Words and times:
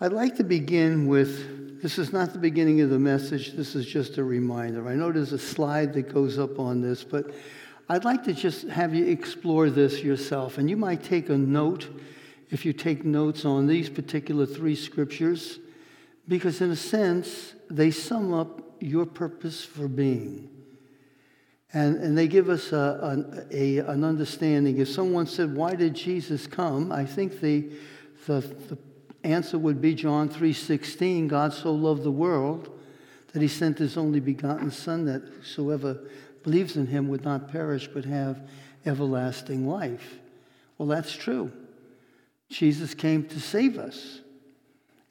I'd 0.00 0.12
like 0.12 0.36
to 0.36 0.44
begin 0.44 1.08
with 1.08 1.82
this 1.82 1.98
is 1.98 2.12
not 2.12 2.32
the 2.32 2.38
beginning 2.38 2.80
of 2.82 2.90
the 2.90 3.00
message, 3.00 3.54
this 3.54 3.74
is 3.74 3.84
just 3.84 4.16
a 4.16 4.22
reminder. 4.22 4.86
I 4.86 4.94
know 4.94 5.10
there's 5.10 5.32
a 5.32 5.38
slide 5.38 5.92
that 5.94 6.14
goes 6.14 6.38
up 6.38 6.60
on 6.60 6.80
this, 6.80 7.02
but 7.02 7.32
I'd 7.88 8.04
like 8.04 8.22
to 8.24 8.32
just 8.32 8.68
have 8.68 8.94
you 8.94 9.06
explore 9.06 9.70
this 9.70 10.00
yourself. 10.00 10.58
And 10.58 10.70
you 10.70 10.76
might 10.76 11.02
take 11.02 11.30
a 11.30 11.36
note 11.36 11.88
if 12.50 12.64
you 12.64 12.72
take 12.72 13.04
notes 13.04 13.44
on 13.44 13.66
these 13.66 13.90
particular 13.90 14.46
three 14.46 14.76
scriptures, 14.76 15.58
because 16.28 16.60
in 16.60 16.70
a 16.70 16.76
sense, 16.76 17.54
they 17.68 17.90
sum 17.90 18.32
up 18.32 18.62
your 18.78 19.04
purpose 19.04 19.64
for 19.64 19.88
being. 19.88 20.48
And, 21.72 21.96
and 21.96 22.16
they 22.16 22.28
give 22.28 22.48
us 22.48 22.70
a, 22.72 23.24
a, 23.50 23.78
an 23.78 24.04
understanding. 24.04 24.78
If 24.78 24.88
someone 24.88 25.26
said, 25.26 25.56
Why 25.56 25.74
did 25.74 25.94
Jesus 25.94 26.46
come? 26.46 26.92
I 26.92 27.04
think 27.04 27.40
the, 27.40 27.72
the, 28.26 28.40
the 28.40 28.78
answer 29.24 29.58
would 29.58 29.80
be 29.80 29.94
John 29.94 30.28
3:16, 30.28 31.28
God 31.28 31.52
so 31.52 31.72
loved 31.72 32.02
the 32.02 32.10
world 32.10 32.70
that 33.32 33.42
he 33.42 33.48
sent 33.48 33.78
his 33.78 33.96
only 33.96 34.20
begotten 34.20 34.70
Son, 34.70 35.04
that 35.04 35.22
whosoever 35.22 35.98
believes 36.42 36.76
in 36.76 36.86
him 36.86 37.08
would 37.08 37.24
not 37.24 37.48
perish 37.48 37.88
but 37.92 38.04
have 38.04 38.40
everlasting 38.86 39.66
life. 39.66 40.18
Well, 40.78 40.88
that's 40.88 41.14
true. 41.14 41.52
Jesus 42.48 42.94
came 42.94 43.24
to 43.24 43.40
save 43.40 43.78
us, 43.78 44.20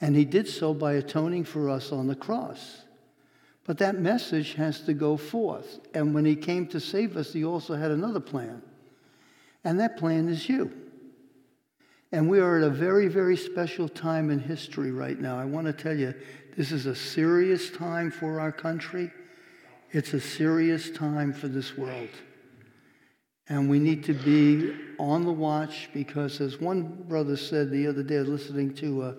and 0.01 0.15
he 0.15 0.25
did 0.25 0.47
so 0.47 0.73
by 0.73 0.93
atoning 0.93 1.43
for 1.43 1.69
us 1.69 1.91
on 1.91 2.07
the 2.07 2.15
cross. 2.15 2.83
But 3.65 3.77
that 3.79 3.99
message 3.99 4.53
has 4.53 4.79
to 4.81 4.93
go 4.93 5.17
forth. 5.17 5.79
And 5.93 6.15
when 6.15 6.23
he 6.23 6.35
came 6.35 6.67
to 6.67 6.79
save 6.79 7.17
us, 7.17 7.33
he 7.33 7.43
also 7.43 7.75
had 7.75 7.91
another 7.91 8.21
plan. 8.21 8.61
And 9.63 9.79
that 9.81 9.97
plan 9.97 10.29
is 10.29 10.47
you. 10.47 10.71
And 12.11 12.29
we 12.29 12.39
are 12.39 12.57
at 12.57 12.63
a 12.63 12.69
very, 12.69 13.07
very 13.07 13.35
special 13.35 13.89
time 13.89 14.29
in 14.29 14.39
history 14.39 14.91
right 14.91 15.19
now. 15.19 15.37
I 15.37 15.45
want 15.45 15.67
to 15.67 15.73
tell 15.73 15.95
you, 15.95 16.13
this 16.55 16.71
is 16.71 16.85
a 16.85 16.95
serious 16.95 17.69
time 17.69 18.11
for 18.11 18.39
our 18.39 18.51
country. 18.51 19.11
It's 19.91 20.13
a 20.13 20.21
serious 20.21 20.89
time 20.89 21.33
for 21.33 21.47
this 21.47 21.77
world. 21.77 22.09
And 23.49 23.69
we 23.69 23.79
need 23.79 24.03
to 24.05 24.13
be 24.13 24.73
on 24.99 25.25
the 25.25 25.31
watch 25.31 25.89
because, 25.93 26.41
as 26.41 26.59
one 26.59 27.03
brother 27.07 27.37
said 27.37 27.71
the 27.71 27.87
other 27.87 28.03
day, 28.03 28.19
listening 28.19 28.73
to, 28.75 29.01
uh, 29.01 29.13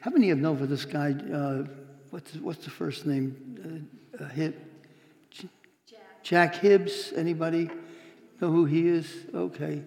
how 0.00 0.10
many 0.10 0.30
of 0.30 0.38
you 0.38 0.42
know 0.42 0.56
for 0.56 0.66
this 0.66 0.84
guy, 0.84 1.14
uh, 1.32 1.64
what's, 2.10 2.34
what's 2.36 2.64
the 2.64 2.70
first 2.70 3.04
name? 3.06 3.88
Uh, 4.18 4.24
uh 4.24 4.28
Hib, 4.28 4.54
Jack. 5.30 5.50
Jack 6.22 6.54
Hibbs. 6.56 7.12
Anybody 7.14 7.70
know 8.40 8.50
who 8.50 8.64
he 8.64 8.88
is? 8.88 9.26
Okay. 9.34 9.82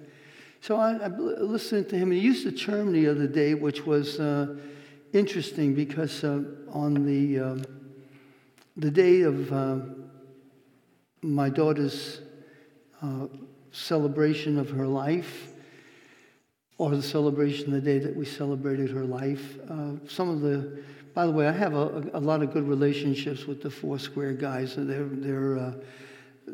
So 0.62 0.78
I, 0.78 0.94
I 0.94 1.08
listened 1.08 1.90
to 1.90 1.98
him. 1.98 2.12
He 2.12 2.20
used 2.20 2.46
a 2.48 2.52
term 2.52 2.92
the 2.92 3.08
other 3.08 3.28
day, 3.28 3.54
which 3.54 3.86
was 3.86 4.20
uh, 4.20 4.56
interesting 5.14 5.74
because 5.74 6.24
uh, 6.24 6.44
on 6.70 7.06
the 7.06 7.40
um, 7.40 7.66
the 8.76 8.92
day 8.92 9.22
of 9.22 9.52
uh, 9.52 9.80
my 11.22 11.50
daughter's 11.50 12.22
uh, 13.02 13.28
celebration 13.72 14.60
of 14.60 14.70
her 14.70 14.88
life, 14.88 15.50
or 16.78 16.92
the 16.92 17.02
celebration 17.02 17.72
the 17.72 17.82
day 17.82 18.00
that 18.00 18.16
we 18.16 18.26
celebrated 18.26 18.92
her 18.92 19.06
life, 19.06 19.58
uh, 19.70 19.94
some 20.08 20.30
of 20.30 20.42
the 20.42 20.84
by 21.18 21.26
the 21.26 21.32
way, 21.32 21.48
I 21.48 21.52
have 21.52 21.74
a, 21.74 22.12
a, 22.14 22.20
lot 22.20 22.44
of 22.44 22.54
good 22.54 22.68
relationships 22.68 23.48
with 23.48 23.64
the 23.64 23.72
Foursquare 23.72 24.34
guys. 24.34 24.76
They're, 24.78 25.04
they're 25.04 25.58
uh, 25.58 25.74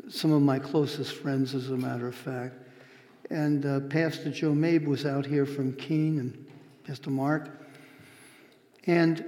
some 0.08 0.32
of 0.32 0.40
my 0.40 0.58
closest 0.58 1.16
friends, 1.16 1.54
as 1.54 1.68
a 1.68 1.76
matter 1.76 2.08
of 2.08 2.14
fact. 2.14 2.63
And 3.30 3.64
uh, 3.64 3.80
Pastor 3.80 4.30
Joe 4.30 4.52
Mabe 4.52 4.86
was 4.86 5.06
out 5.06 5.24
here 5.26 5.46
from 5.46 5.72
Keene 5.74 6.18
and 6.18 6.46
Pastor 6.84 7.10
Mark. 7.10 7.48
And 8.86 9.24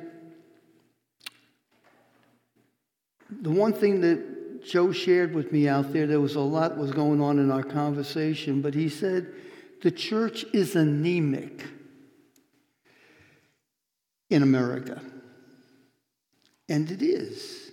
the 3.30 3.50
one 3.50 3.72
thing 3.72 4.00
that 4.02 4.64
Joe 4.64 4.92
shared 4.92 5.34
with 5.34 5.52
me 5.52 5.68
out 5.68 5.92
there, 5.92 6.06
there 6.06 6.20
was 6.20 6.34
a 6.34 6.40
lot 6.40 6.76
was 6.76 6.90
going 6.90 7.20
on 7.20 7.38
in 7.38 7.50
our 7.50 7.62
conversation, 7.62 8.60
but 8.60 8.74
he 8.74 8.88
said, 8.88 9.32
the 9.82 9.90
church 9.90 10.44
is 10.52 10.74
anemic 10.74 11.64
in 14.30 14.42
America. 14.42 15.00
And 16.68 16.90
it 16.90 17.02
is. 17.02 17.70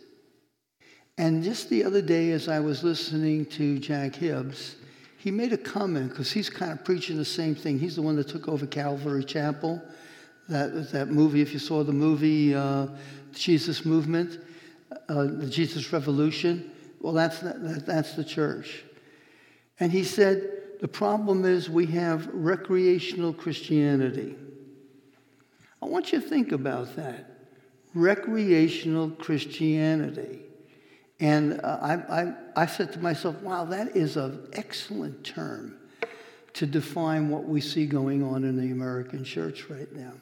And 1.18 1.44
just 1.44 1.70
the 1.70 1.84
other 1.84 2.02
day, 2.02 2.32
as 2.32 2.48
I 2.48 2.60
was 2.60 2.84
listening 2.84 3.46
to 3.48 3.80
Jack 3.80 4.16
Hibbs, 4.16 4.76
he 5.24 5.32
made 5.32 5.54
a 5.54 5.58
comment 5.58 6.10
because 6.10 6.34
he's 6.34 6.50
kind 6.50 6.74
of 6.74 6.84
preaching 6.84 7.16
the 7.16 7.24
same 7.24 7.56
thing. 7.56 7.80
He's 7.80 7.96
the 7.96 8.02
one 8.02 8.18
that 8.18 8.28
took 8.28 8.50
over 8.50 8.66
Calvary 8.66 9.24
Chapel, 9.24 9.82
that, 10.50 10.92
that 10.92 11.12
movie, 11.12 11.40
if 11.40 11.54
you 11.54 11.60
saw 11.60 11.82
the 11.82 11.94
movie, 11.94 12.54
uh, 12.54 12.88
Jesus 13.32 13.86
Movement, 13.86 14.42
uh, 15.08 15.24
the 15.24 15.48
Jesus 15.50 15.94
Revolution. 15.94 16.70
Well, 17.00 17.14
that's, 17.14 17.40
that, 17.40 17.86
that's 17.86 18.16
the 18.16 18.26
church. 18.26 18.84
And 19.80 19.94
he 19.94 20.04
said, 20.04 20.46
the 20.82 20.90
problem 20.90 21.46
is 21.46 21.70
we 21.70 21.86
have 21.86 22.28
recreational 22.34 23.32
Christianity. 23.32 24.36
I 25.82 25.86
want 25.86 26.12
you 26.12 26.20
to 26.20 26.28
think 26.28 26.52
about 26.52 26.98
that. 26.98 27.30
Recreational 27.94 29.12
Christianity. 29.12 30.42
And 31.20 31.62
uh, 31.64 31.80
I, 31.82 31.94
I, 32.22 32.34
I 32.56 32.66
said 32.66 32.92
to 32.94 33.00
myself, 33.00 33.42
wow, 33.42 33.66
that 33.66 33.96
is 33.96 34.18
an 34.18 34.48
excellent 34.54 35.24
term 35.24 35.78
to 36.54 36.66
define 36.66 37.30
what 37.30 37.46
we 37.46 37.62
see 37.62 37.86
going 37.86 38.24
on 38.24 38.44
in 38.44 38.58
the 38.58 38.72
American 38.72 39.24
church 39.24 39.70
right 39.70 39.92
now. 39.94 40.14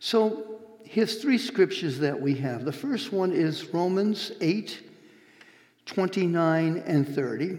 So 0.00 0.60
here's 0.84 1.20
three 1.20 1.38
scriptures 1.38 1.98
that 1.98 2.20
we 2.20 2.34
have. 2.36 2.64
The 2.64 2.72
first 2.72 3.12
one 3.12 3.32
is 3.32 3.66
Romans 3.72 4.32
8, 4.40 4.82
29 5.86 6.82
and 6.86 7.08
30. 7.08 7.58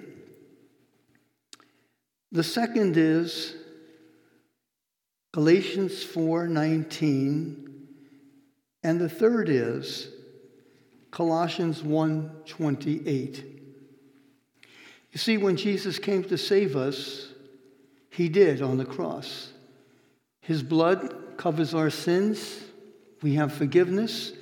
The 2.31 2.43
second 2.43 2.97
is 2.97 3.55
Galatians 5.33 6.03
4, 6.03 6.47
19. 6.47 7.87
And 8.83 9.01
the 9.01 9.09
third 9.09 9.49
is 9.49 10.09
Colossians 11.17 11.81
1:28. 11.81 13.43
You 15.11 15.17
see 15.17 15.37
when 15.37 15.57
Jesus 15.57 15.97
came 15.97 16.23
to 16.25 16.37
save 16.37 16.75
us, 16.75 17.29
he 18.11 18.29
did 18.29 18.61
on 18.61 18.77
the 18.77 18.85
cross. 18.85 19.51
His 20.41 20.61
blood 20.61 21.35
covers 21.35 21.73
our 21.73 21.89
sins. 21.89 22.59
We 23.23 23.33
have 23.33 23.51
forgiveness, 23.51 24.33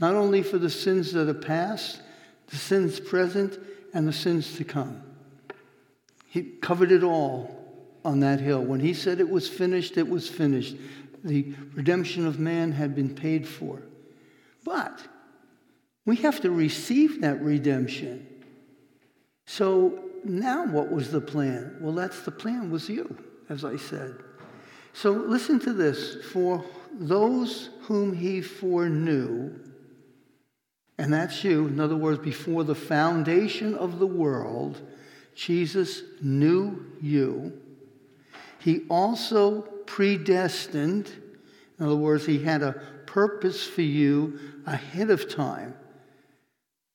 not 0.00 0.16
only 0.16 0.42
for 0.42 0.58
the 0.58 0.70
sins 0.70 1.12
that 1.12 1.28
are 1.28 1.34
past, 1.34 2.02
the 2.48 2.56
sins 2.56 2.98
present, 2.98 3.56
and 3.92 4.08
the 4.08 4.12
sins 4.12 4.56
to 4.56 4.64
come. 4.64 5.04
He 6.26 6.42
covered 6.42 6.90
it 6.90 7.04
all 7.04 7.64
on 8.04 8.18
that 8.20 8.40
hill. 8.40 8.60
When 8.60 8.80
he 8.80 8.92
said 8.92 9.20
it 9.20 9.30
was 9.30 9.48
finished, 9.48 9.96
it 9.96 10.08
was 10.08 10.28
finished. 10.28 10.74
The 11.22 11.54
redemption 11.74 12.26
of 12.26 12.40
man 12.40 12.72
had 12.72 12.96
been 12.96 13.14
paid 13.14 13.46
for. 13.46 13.82
But 14.64 15.00
we 16.06 16.16
have 16.16 16.40
to 16.42 16.50
receive 16.50 17.20
that 17.22 17.40
redemption. 17.42 18.26
So 19.46 20.00
now 20.24 20.66
what 20.66 20.90
was 20.90 21.10
the 21.10 21.20
plan? 21.20 21.76
Well, 21.80 21.94
that's 21.94 22.22
the 22.22 22.30
plan 22.30 22.70
was 22.70 22.88
you, 22.88 23.16
as 23.48 23.64
I 23.64 23.76
said. 23.76 24.16
So 24.92 25.12
listen 25.12 25.58
to 25.60 25.72
this. 25.72 26.16
For 26.32 26.64
those 26.92 27.70
whom 27.82 28.14
he 28.14 28.40
foreknew, 28.40 29.58
and 30.98 31.12
that's 31.12 31.42
you, 31.42 31.66
in 31.66 31.80
other 31.80 31.96
words, 31.96 32.20
before 32.20 32.64
the 32.64 32.74
foundation 32.74 33.74
of 33.74 33.98
the 33.98 34.06
world, 34.06 34.80
Jesus 35.34 36.02
knew 36.22 36.86
you. 37.00 37.60
He 38.60 38.82
also 38.88 39.62
predestined, 39.86 41.10
in 41.78 41.84
other 41.84 41.96
words, 41.96 42.24
he 42.24 42.38
had 42.42 42.62
a 42.62 42.80
purpose 43.06 43.66
for 43.66 43.82
you 43.82 44.38
ahead 44.66 45.10
of 45.10 45.28
time 45.28 45.74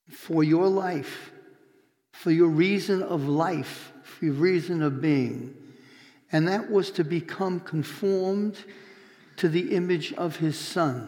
for 0.09 0.43
your 0.43 0.67
life, 0.67 1.31
for 2.11 2.31
your 2.31 2.49
reason 2.49 3.01
of 3.01 3.27
life, 3.27 3.93
for 4.03 4.25
your 4.25 4.33
reason 4.33 4.81
of 4.81 5.01
being. 5.01 5.55
And 6.31 6.47
that 6.47 6.69
was 6.69 6.91
to 6.91 7.03
become 7.03 7.59
conformed 7.59 8.57
to 9.37 9.47
the 9.47 9.73
image 9.75 10.13
of 10.13 10.35
his 10.35 10.57
son. 10.57 11.07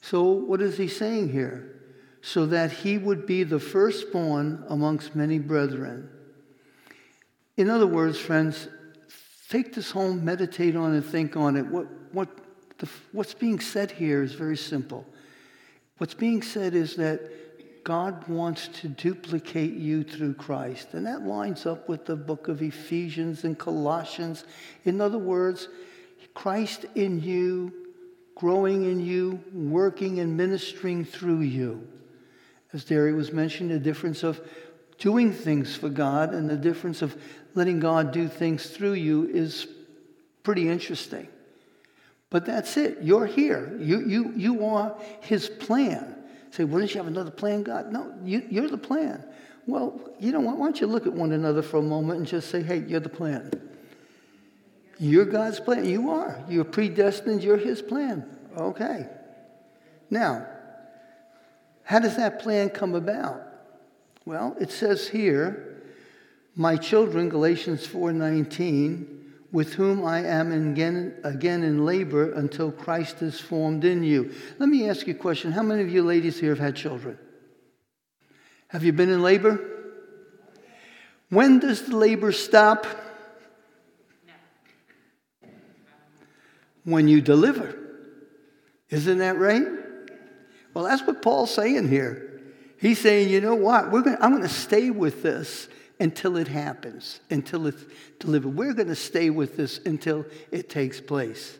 So, 0.00 0.24
what 0.24 0.60
is 0.60 0.76
he 0.76 0.88
saying 0.88 1.30
here? 1.30 1.74
So 2.22 2.46
that 2.46 2.72
he 2.72 2.98
would 2.98 3.26
be 3.26 3.44
the 3.44 3.60
firstborn 3.60 4.64
amongst 4.68 5.14
many 5.14 5.38
brethren. 5.38 6.10
In 7.56 7.70
other 7.70 7.86
words, 7.86 8.18
friends, 8.18 8.68
take 9.48 9.74
this 9.74 9.90
home, 9.90 10.24
meditate 10.24 10.76
on 10.76 10.94
it, 10.94 11.02
think 11.02 11.36
on 11.36 11.56
it. 11.56 11.66
What, 11.66 11.86
what, 12.12 12.28
the, 12.78 12.88
what's 13.12 13.34
being 13.34 13.60
said 13.60 13.90
here 13.90 14.22
is 14.22 14.34
very 14.34 14.56
simple. 14.56 15.06
What's 15.98 16.14
being 16.14 16.42
said 16.42 16.74
is 16.74 16.96
that 16.96 17.20
God 17.84 18.26
wants 18.28 18.68
to 18.80 18.88
duplicate 18.88 19.74
you 19.74 20.04
through 20.04 20.34
Christ. 20.34 20.94
And 20.94 21.06
that 21.06 21.22
lines 21.22 21.66
up 21.66 21.88
with 21.88 22.06
the 22.06 22.16
book 22.16 22.48
of 22.48 22.62
Ephesians 22.62 23.44
and 23.44 23.58
Colossians. 23.58 24.44
In 24.84 25.00
other 25.00 25.18
words, 25.18 25.68
Christ 26.34 26.86
in 26.94 27.22
you 27.22 27.72
growing 28.38 28.84
in 28.84 29.00
you, 29.00 29.42
working 29.52 30.20
and 30.20 30.36
ministering 30.36 31.04
through 31.04 31.40
you. 31.40 31.86
As 32.72 32.84
Derry 32.84 33.12
was 33.12 33.32
mentioning, 33.32 33.72
the 33.72 33.80
difference 33.80 34.22
of 34.22 34.40
doing 34.98 35.32
things 35.32 35.74
for 35.74 35.88
God 35.88 36.32
and 36.32 36.48
the 36.48 36.56
difference 36.56 37.02
of 37.02 37.20
letting 37.54 37.80
God 37.80 38.12
do 38.12 38.28
things 38.28 38.68
through 38.70 38.92
you 38.92 39.28
is 39.28 39.66
pretty 40.44 40.68
interesting. 40.68 41.26
But 42.30 42.46
that's 42.46 42.76
it. 42.76 42.98
You're 43.02 43.26
here. 43.26 43.76
You, 43.80 44.06
you, 44.06 44.32
you 44.36 44.64
are 44.66 44.96
His 45.20 45.48
plan. 45.48 46.14
Say, 46.58 46.64
wouldn't 46.64 46.92
you 46.92 46.98
have 46.98 47.06
another 47.06 47.30
plan, 47.30 47.62
God? 47.62 47.92
No, 47.92 48.12
you, 48.24 48.42
you're 48.50 48.66
the 48.66 48.76
plan. 48.76 49.24
Well, 49.66 50.00
you 50.18 50.32
know 50.32 50.40
what? 50.40 50.58
Why 50.58 50.66
don't 50.66 50.80
you 50.80 50.88
look 50.88 51.06
at 51.06 51.12
one 51.12 51.30
another 51.30 51.62
for 51.62 51.76
a 51.76 51.82
moment 51.82 52.18
and 52.18 52.26
just 52.26 52.50
say, 52.50 52.64
hey, 52.64 52.78
you're 52.78 52.98
the 52.98 53.08
plan. 53.08 53.52
You're 54.98 55.24
God's 55.24 55.60
plan. 55.60 55.84
You 55.84 56.10
are. 56.10 56.42
You're 56.48 56.64
predestined. 56.64 57.44
You're 57.44 57.58
His 57.58 57.80
plan. 57.80 58.28
Okay. 58.56 59.06
Now, 60.10 60.48
how 61.84 62.00
does 62.00 62.16
that 62.16 62.40
plan 62.40 62.70
come 62.70 62.96
about? 62.96 63.40
Well, 64.24 64.56
it 64.60 64.72
says 64.72 65.06
here, 65.06 65.80
my 66.56 66.76
children, 66.76 67.28
Galatians 67.28 67.86
4:19, 67.86 69.17
with 69.50 69.74
whom 69.74 70.04
I 70.04 70.24
am 70.24 70.52
again, 70.52 71.14
again 71.24 71.62
in 71.62 71.84
labor 71.84 72.32
until 72.32 72.70
Christ 72.70 73.22
is 73.22 73.40
formed 73.40 73.84
in 73.84 74.02
you. 74.02 74.32
Let 74.58 74.68
me 74.68 74.88
ask 74.88 75.06
you 75.06 75.14
a 75.14 75.16
question. 75.16 75.52
How 75.52 75.62
many 75.62 75.82
of 75.82 75.90
you 75.90 76.02
ladies 76.02 76.38
here 76.38 76.50
have 76.50 76.58
had 76.58 76.76
children? 76.76 77.18
Have 78.68 78.84
you 78.84 78.92
been 78.92 79.08
in 79.08 79.22
labor? 79.22 79.58
When 81.30 81.58
does 81.58 81.82
the 81.82 81.96
labor 81.96 82.32
stop? 82.32 82.86
When 86.84 87.08
you 87.08 87.20
deliver. 87.20 87.74
Isn't 88.90 89.18
that 89.18 89.38
right? 89.38 89.66
Well, 90.72 90.84
that's 90.84 91.02
what 91.06 91.22
Paul's 91.22 91.54
saying 91.54 91.88
here. 91.88 92.40
He's 92.80 93.00
saying, 93.00 93.30
you 93.30 93.40
know 93.40 93.54
what? 93.54 93.90
We're 93.90 94.02
gonna, 94.02 94.18
I'm 94.20 94.30
going 94.30 94.42
to 94.42 94.48
stay 94.48 94.90
with 94.90 95.22
this 95.22 95.68
until 96.00 96.36
it 96.36 96.48
happens, 96.48 97.20
until 97.30 97.66
it's 97.66 97.84
delivered. 98.18 98.54
We're 98.54 98.74
going 98.74 98.88
to 98.88 98.94
stay 98.94 99.30
with 99.30 99.56
this 99.56 99.80
until 99.84 100.24
it 100.52 100.68
takes 100.70 101.00
place. 101.00 101.58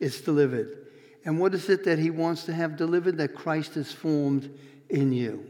It's 0.00 0.20
delivered. 0.20 0.86
And 1.24 1.40
what 1.40 1.54
is 1.54 1.68
it 1.68 1.84
that 1.84 1.98
he 1.98 2.10
wants 2.10 2.44
to 2.44 2.54
have 2.54 2.76
delivered? 2.76 3.18
That 3.18 3.34
Christ 3.34 3.76
is 3.76 3.92
formed 3.92 4.50
in 4.88 5.12
you. 5.12 5.46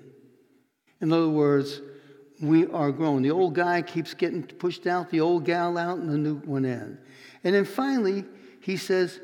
In 1.01 1.13
other 1.13 1.29
words, 1.29 1.81
we 2.41 2.67
are 2.67 2.93
grown. 2.93 3.23
The 3.23 3.31
old 3.31 3.55
guy 3.55 3.83
keeps 3.83 4.15
getting 4.15 4.43
pushed 4.43 4.87
out, 4.87 5.11
the 5.11 5.21
old 5.21 5.45
gal 5.45 5.77
out, 5.77 5.99
and 5.99 6.09
the 6.09 6.19
new 6.19 6.37
one 6.37 6.65
in. 6.65 6.99
And 7.45 7.55
then 7.55 7.65
finally, 7.65 8.25
he 8.61 8.77
says, 8.77 9.21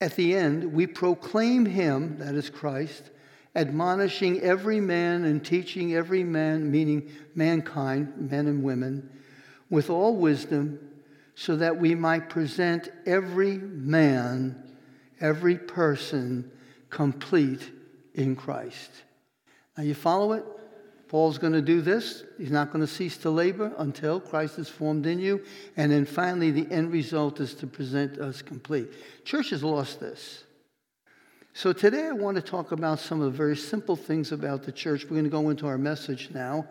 at 0.00 0.16
the 0.16 0.34
end, 0.34 0.72
we 0.72 0.86
proclaim 0.86 1.66
him, 1.66 2.18
that 2.18 2.34
is 2.34 2.48
Christ, 2.48 3.10
admonishing 3.54 4.40
every 4.40 4.80
man 4.80 5.24
and 5.24 5.44
teaching 5.44 5.94
every 5.94 6.24
man, 6.24 6.70
meaning 6.70 7.10
mankind, 7.34 8.30
men 8.30 8.46
and 8.46 8.62
women, 8.62 9.10
with 9.68 9.90
all 9.90 10.16
wisdom, 10.16 10.78
so 11.34 11.56
that 11.56 11.76
we 11.76 11.94
might 11.94 12.28
present 12.28 12.90
every 13.06 13.56
man, 13.56 14.62
every 15.20 15.56
person 15.56 16.50
complete 16.90 17.70
in 18.14 18.36
Christ. 18.36 18.90
Now, 19.76 19.84
you 19.84 19.94
follow 19.94 20.32
it? 20.32 20.44
Paul's 21.08 21.38
going 21.38 21.54
to 21.54 21.62
do 21.62 21.80
this. 21.80 22.22
He's 22.38 22.52
not 22.52 22.70
going 22.70 22.82
to 22.82 22.86
cease 22.86 23.16
to 23.18 23.30
labor 23.30 23.72
until 23.78 24.20
Christ 24.20 24.60
is 24.60 24.68
formed 24.68 25.06
in 25.06 25.18
you. 25.18 25.44
And 25.76 25.90
then 25.90 26.04
finally, 26.04 26.52
the 26.52 26.70
end 26.70 26.92
result 26.92 27.40
is 27.40 27.54
to 27.54 27.66
present 27.66 28.18
us 28.18 28.42
complete. 28.42 28.88
Church 29.24 29.50
has 29.50 29.64
lost 29.64 29.98
this. 29.98 30.44
So 31.52 31.72
today 31.72 32.06
I 32.06 32.12
want 32.12 32.36
to 32.36 32.42
talk 32.42 32.70
about 32.70 33.00
some 33.00 33.20
of 33.20 33.32
the 33.32 33.36
very 33.36 33.56
simple 33.56 33.96
things 33.96 34.30
about 34.30 34.62
the 34.62 34.70
church. 34.70 35.04
We're 35.04 35.10
going 35.10 35.24
to 35.24 35.30
go 35.30 35.50
into 35.50 35.66
our 35.66 35.78
message 35.78 36.30
now. 36.32 36.68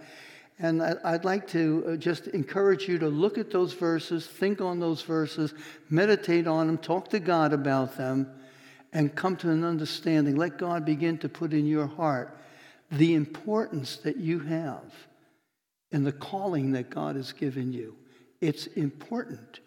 And 0.57 0.81
I'd 0.81 1.25
like 1.25 1.47
to 1.49 1.83
uh, 1.85 1.95
just 1.97 2.27
encourage 2.27 2.87
you 2.87 2.97
to 2.99 3.09
look 3.09 3.37
at 3.37 3.51
those 3.51 3.73
verses, 3.73 4.25
think 4.25 4.61
on 4.61 4.79
those 4.79 5.01
verses, 5.01 5.53
meditate 5.89 6.47
on 6.47 6.67
them, 6.67 6.77
talk 6.77 7.09
to 7.09 7.19
God 7.19 7.51
about 7.51 7.97
them, 7.97 8.31
and 8.93 9.13
come 9.13 9.35
to 9.37 9.49
an 9.49 9.65
understanding. 9.65 10.37
Let 10.37 10.57
God 10.57 10.85
begin 10.85 11.17
to 11.19 11.29
put 11.29 11.53
in 11.53 11.65
your 11.65 11.87
heart 11.87 12.37
the 12.89 13.15
importance 13.15 13.97
that 13.97 14.17
you 14.17 14.39
have 14.39 14.93
and 15.91 16.05
the 16.07 16.13
calling 16.13 16.71
that 16.71 16.89
God 16.89 17.17
has 17.17 17.33
given 17.33 17.73
you. 17.73 17.95
It's 18.39 18.67
important. 18.67 19.59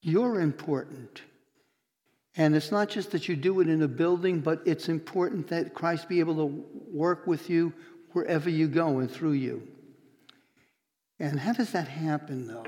You're 0.00 0.40
important. 0.40 1.20
And 2.36 2.56
it's 2.56 2.72
not 2.72 2.88
just 2.88 3.12
that 3.12 3.28
you 3.28 3.36
do 3.36 3.60
it 3.60 3.68
in 3.68 3.82
a 3.82 3.88
building, 3.88 4.40
but 4.40 4.60
it's 4.64 4.88
important 4.88 5.48
that 5.48 5.74
Christ 5.74 6.08
be 6.08 6.18
able 6.20 6.36
to 6.36 6.64
work 6.92 7.26
with 7.26 7.48
you 7.48 7.72
wherever 8.12 8.50
you 8.50 8.66
go 8.66 8.98
and 8.98 9.10
through 9.10 9.32
you. 9.32 9.66
And 11.20 11.38
how 11.38 11.52
does 11.52 11.70
that 11.72 11.86
happen, 11.86 12.46
though? 12.46 12.66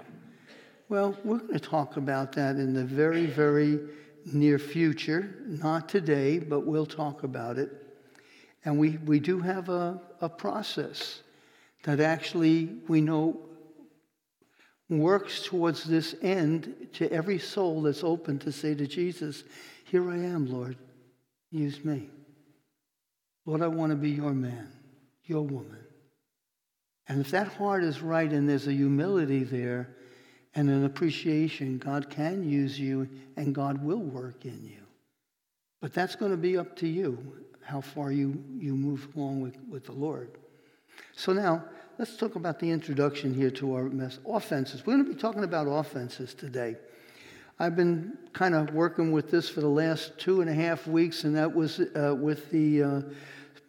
Well, 0.89 1.19
we're 1.25 1.39
going 1.39 1.53
to 1.55 1.59
talk 1.59 1.97
about 1.97 2.33
that 2.33 2.57
in 2.57 2.75
the 2.75 2.85
very, 2.85 3.27
very 3.27 3.81
near 4.25 4.59
future. 4.59 5.35
Not 5.47 5.89
today, 5.89 6.39
but 6.39 6.61
we'll 6.61 6.87
talk 6.87 7.25
about 7.25 7.59
it. 7.59 7.71
And 8.65 8.79
we, 8.79 8.99
we 8.99 9.19
do 9.19 9.41
have 9.41 9.69
a, 9.69 10.01
a 10.21 10.29
process 10.29 11.23
that 11.83 11.99
actually 11.99 12.71
we 12.87 13.01
know 13.01 13.41
works 14.89 15.43
towards 15.43 15.85
this 15.85 16.15
end 16.23 16.89
to 16.95 17.11
every 17.13 17.39
soul 17.39 17.83
that's 17.83 18.05
open 18.05 18.39
to 18.41 18.53
say 18.53 18.75
to 18.75 18.87
Jesus, 18.87 19.45
Here 19.85 20.09
I 20.11 20.17
am, 20.17 20.47
Lord, 20.47 20.77
use 21.51 21.85
me. 21.85 22.09
Lord, 23.45 23.63
I 23.63 23.69
want 23.69 23.91
to 23.91 23.97
be 23.97 24.11
your 24.11 24.33
man, 24.33 24.73
your 25.25 25.43
woman. 25.43 25.79
And 27.09 27.21
if 27.21 27.31
that 27.31 27.49
heart 27.49 27.85
is 27.85 28.03
right 28.03 28.31
and 28.31 28.49
there's 28.49 28.67
a 28.67 28.73
humility 28.73 29.45
there 29.45 29.97
and 30.55 30.69
an 30.69 30.85
appreciation, 30.85 31.79
God 31.79 32.11
can 32.11 32.49
use 32.49 32.79
you 32.79 33.09
and 33.37 33.55
God 33.55 33.83
will 33.83 34.03
work 34.03 34.45
in 34.45 34.65
you. 34.65 34.83
But 35.81 35.93
that's 35.93 36.17
going 36.17 36.33
to 36.33 36.37
be 36.37 36.59
up 36.59 36.75
to 36.77 36.89
you, 36.89 37.45
how 37.63 37.81
far 37.81 38.11
you, 38.11 38.43
you 38.59 38.75
move 38.75 39.09
along 39.17 39.41
with, 39.43 39.57
with 39.69 39.85
the 39.85 39.93
Lord. 39.93 40.31
So 41.13 41.33
now, 41.33 41.65
let's 41.99 42.17
talk 42.17 42.35
about 42.35 42.59
the 42.59 42.71
introduction 42.71 43.33
here 43.33 43.51
to 43.51 43.75
our 43.75 43.85
mess. 43.85 44.19
Offenses. 44.27 44.85
We're 44.85 44.95
going 44.95 45.07
to 45.07 45.13
be 45.15 45.19
talking 45.19 45.45
about 45.45 45.67
offenses 45.67 46.35
today. 46.35 46.77
I've 47.59 47.75
been 47.75 48.19
kind 48.35 48.55
of 48.55 48.75
working 48.75 49.13
with 49.13 49.31
this 49.31 49.49
for 49.49 49.63
the 49.63 49.69
last 49.69 50.19
two 50.19 50.43
and 50.43 50.51
a 50.51 50.53
half 50.53 50.87
weeks, 50.87 51.25
and 51.25 51.35
that 51.37 51.55
was 51.55 51.81
uh, 51.81 52.15
with 52.15 52.51
the 52.51 52.83
uh, 52.83 53.01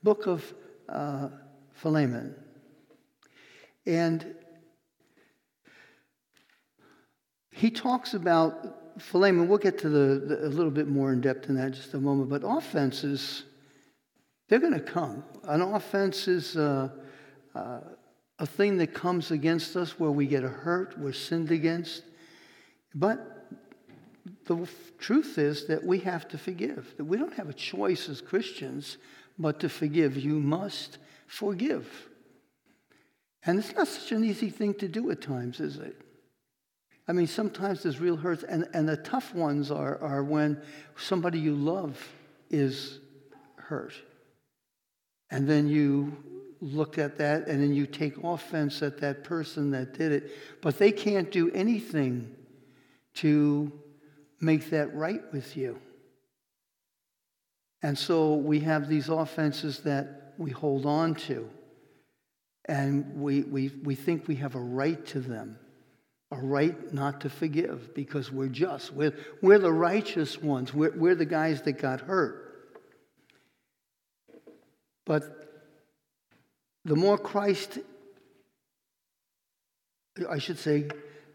book 0.03 0.27
of 0.27 0.53
uh, 0.89 1.29
Philemon. 1.73 2.35
And 3.85 4.35
he 7.51 7.71
talks 7.71 8.13
about 8.13 9.01
Philemon. 9.01 9.47
We'll 9.47 9.57
get 9.57 9.77
to 9.79 9.89
the, 9.89 10.19
the, 10.19 10.47
a 10.47 10.49
little 10.49 10.71
bit 10.71 10.89
more 10.89 11.13
in 11.13 11.21
depth 11.21 11.47
in 11.47 11.55
that 11.55 11.67
in 11.67 11.73
just 11.73 11.93
a 11.93 11.99
moment. 11.99 12.29
But 12.29 12.41
offenses, 12.43 13.43
they're 14.49 14.59
going 14.59 14.73
to 14.73 14.81
come. 14.81 15.23
An 15.45 15.61
offense 15.61 16.27
is 16.27 16.57
uh, 16.57 16.89
uh, 17.55 17.79
a 18.39 18.45
thing 18.45 18.77
that 18.77 18.93
comes 18.93 19.31
against 19.31 19.75
us 19.75 19.99
where 19.99 20.11
we 20.11 20.27
get 20.27 20.43
hurt, 20.43 20.97
we're 20.97 21.13
sinned 21.13 21.51
against. 21.51 22.03
But 22.93 23.47
the 24.45 24.67
truth 24.99 25.37
is 25.37 25.65
that 25.67 25.83
we 25.83 25.99
have 25.99 26.27
to 26.29 26.37
forgive, 26.37 26.93
that 26.97 27.05
we 27.05 27.17
don't 27.17 27.33
have 27.33 27.49
a 27.49 27.53
choice 27.53 28.09
as 28.09 28.21
Christians 28.21 28.97
but 29.39 29.59
to 29.59 29.69
forgive. 29.69 30.17
You 30.17 30.39
must 30.39 30.97
forgive. 31.27 31.87
And 33.43 33.59
it's 33.59 33.73
not 33.75 33.87
such 33.87 34.11
an 34.11 34.23
easy 34.23 34.49
thing 34.49 34.73
to 34.75 34.87
do 34.87 35.09
at 35.11 35.21
times, 35.21 35.59
is 35.59 35.77
it? 35.77 35.95
I 37.07 37.13
mean, 37.13 37.27
sometimes 37.27 37.83
there's 37.83 37.99
real 37.99 38.17
hurts, 38.17 38.43
and, 38.43 38.67
and 38.73 38.87
the 38.87 38.97
tough 38.97 39.33
ones 39.33 39.71
are, 39.71 39.97
are 40.01 40.23
when 40.23 40.61
somebody 40.97 41.39
you 41.39 41.55
love 41.55 41.97
is 42.49 42.99
hurt. 43.55 43.93
And 45.29 45.47
then 45.47 45.67
you 45.67 46.17
look 46.61 46.97
at 46.97 47.17
that 47.17 47.47
and 47.47 47.61
then 47.61 47.73
you 47.73 47.85
take 47.85 48.23
offense 48.23 48.81
at 48.81 48.97
that 48.99 49.23
person 49.23 49.71
that 49.71 49.93
did 49.93 50.11
it, 50.11 50.31
but 50.61 50.77
they 50.77 50.91
can't 50.91 51.31
do 51.31 51.51
anything 51.51 52.35
to 53.15 53.71
make 54.39 54.69
that 54.69 54.93
right 54.95 55.21
with 55.33 55.57
you. 55.57 55.79
And 57.81 57.97
so 57.97 58.35
we 58.35 58.59
have 58.61 58.87
these 58.87 59.09
offenses 59.09 59.79
that 59.79 60.33
we 60.37 60.51
hold 60.51 60.85
on 60.85 61.15
to, 61.15 61.49
and 62.65 63.19
we, 63.19 63.43
we, 63.43 63.69
we 63.83 63.95
think 63.95 64.27
we 64.27 64.35
have 64.35 64.55
a 64.55 64.59
right 64.59 65.03
to 65.07 65.19
them, 65.19 65.57
a 66.31 66.37
right 66.37 66.93
not 66.93 67.21
to 67.21 67.29
forgive 67.29 67.93
because 67.93 68.31
we're 68.31 68.49
just. 68.49 68.93
We're, 68.93 69.15
we're 69.41 69.59
the 69.59 69.71
righteous 69.71 70.41
ones, 70.41 70.73
we're, 70.73 70.95
we're 70.95 71.15
the 71.15 71.25
guys 71.25 71.61
that 71.63 71.73
got 71.73 72.01
hurt. 72.01 72.43
But 75.05 75.46
the 76.87 76.95
more 76.95 77.17
Christ, 77.17 77.79
I 80.27 80.39
should 80.39 80.57
say, 80.57 80.87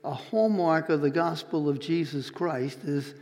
a 0.02 0.14
hallmark 0.14 0.88
of 0.88 1.02
the 1.02 1.10
gospel 1.10 1.68
of 1.68 1.78
Jesus 1.78 2.30
Christ 2.30 2.78
is 2.84 3.14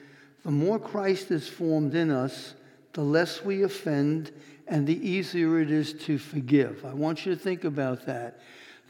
the 0.45 0.53
more 0.53 0.79
Christ 0.79 1.33
is 1.33 1.49
formed 1.49 1.97
in 1.97 2.13
us, 2.13 2.55
the 2.93 3.03
less 3.03 3.45
we 3.45 3.65
offend 3.65 4.31
and 4.69 4.87
the 4.87 5.07
easier 5.07 5.59
it 5.61 5.73
is 5.73 5.93
to 6.05 6.19
forgive. 6.19 6.85
I 6.85 6.95
want 6.95 7.27
you 7.27 7.35
to 7.35 7.41
think 7.41 7.65
about 7.65 8.07
that. 8.07 8.39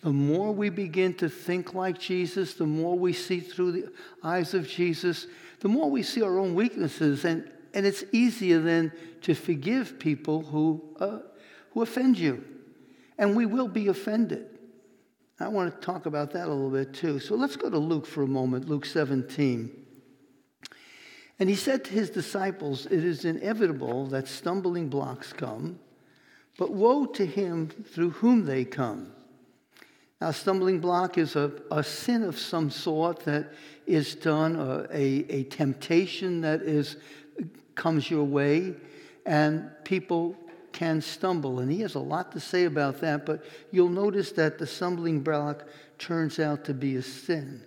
The 0.02 0.12
more 0.12 0.52
we 0.52 0.68
begin 0.68 1.14
to 1.14 1.30
think 1.30 1.72
like 1.72 1.98
Jesus, 1.98 2.54
the 2.54 2.66
more 2.66 2.98
we 2.98 3.14
see 3.14 3.40
through 3.40 3.72
the 3.72 3.92
eyes 4.22 4.52
of 4.52 4.68
Jesus, 4.68 5.26
the 5.60 5.68
more 5.68 5.90
we 5.90 6.02
see 6.02 6.20
our 6.20 6.38
own 6.38 6.54
weaknesses, 6.54 7.24
and, 7.24 7.50
and 7.72 7.86
it's 7.86 8.04
easier 8.12 8.60
then 8.60 8.92
to 9.22 9.34
forgive 9.34 9.98
people 9.98 10.42
who, 10.42 10.82
uh, 11.00 11.20
who 11.70 11.80
offend 11.80 12.18
you. 12.18 12.44
And 13.20 13.36
we 13.36 13.44
will 13.44 13.68
be 13.68 13.88
offended. 13.88 14.46
I 15.38 15.48
want 15.48 15.74
to 15.74 15.86
talk 15.86 16.06
about 16.06 16.30
that 16.32 16.48
a 16.48 16.52
little 16.52 16.70
bit 16.70 16.94
too. 16.94 17.18
So 17.18 17.34
let's 17.34 17.54
go 17.54 17.68
to 17.68 17.78
Luke 17.78 18.06
for 18.06 18.22
a 18.22 18.26
moment, 18.26 18.66
Luke 18.66 18.86
17. 18.86 19.70
And 21.38 21.48
he 21.48 21.54
said 21.54 21.84
to 21.84 21.90
his 21.90 22.08
disciples, 22.08 22.86
It 22.86 23.04
is 23.04 23.26
inevitable 23.26 24.06
that 24.06 24.26
stumbling 24.26 24.88
blocks 24.88 25.34
come, 25.34 25.78
but 26.56 26.72
woe 26.72 27.04
to 27.04 27.26
him 27.26 27.68
through 27.68 28.10
whom 28.10 28.46
they 28.46 28.64
come. 28.64 29.12
Now, 30.18 30.30
stumbling 30.30 30.80
block 30.80 31.18
is 31.18 31.36
a, 31.36 31.52
a 31.70 31.84
sin 31.84 32.22
of 32.22 32.38
some 32.38 32.70
sort 32.70 33.20
that 33.20 33.52
is 33.86 34.14
done, 34.14 34.56
a, 34.56 35.26
a, 35.28 35.44
temptation 35.44 36.40
that 36.40 36.62
is, 36.62 36.96
comes 37.74 38.10
your 38.10 38.24
way, 38.24 38.74
and 39.26 39.70
people 39.84 40.36
can 40.72 41.00
stumble. 41.00 41.60
And 41.60 41.70
he 41.70 41.80
has 41.80 41.94
a 41.94 42.00
lot 42.00 42.32
to 42.32 42.40
say 42.40 42.64
about 42.64 43.00
that, 43.00 43.26
but 43.26 43.44
you'll 43.70 43.88
notice 43.88 44.32
that 44.32 44.58
the 44.58 44.66
stumbling 44.66 45.20
block 45.20 45.64
turns 45.98 46.38
out 46.38 46.64
to 46.64 46.74
be 46.74 46.96
a 46.96 47.02
sin. 47.02 47.62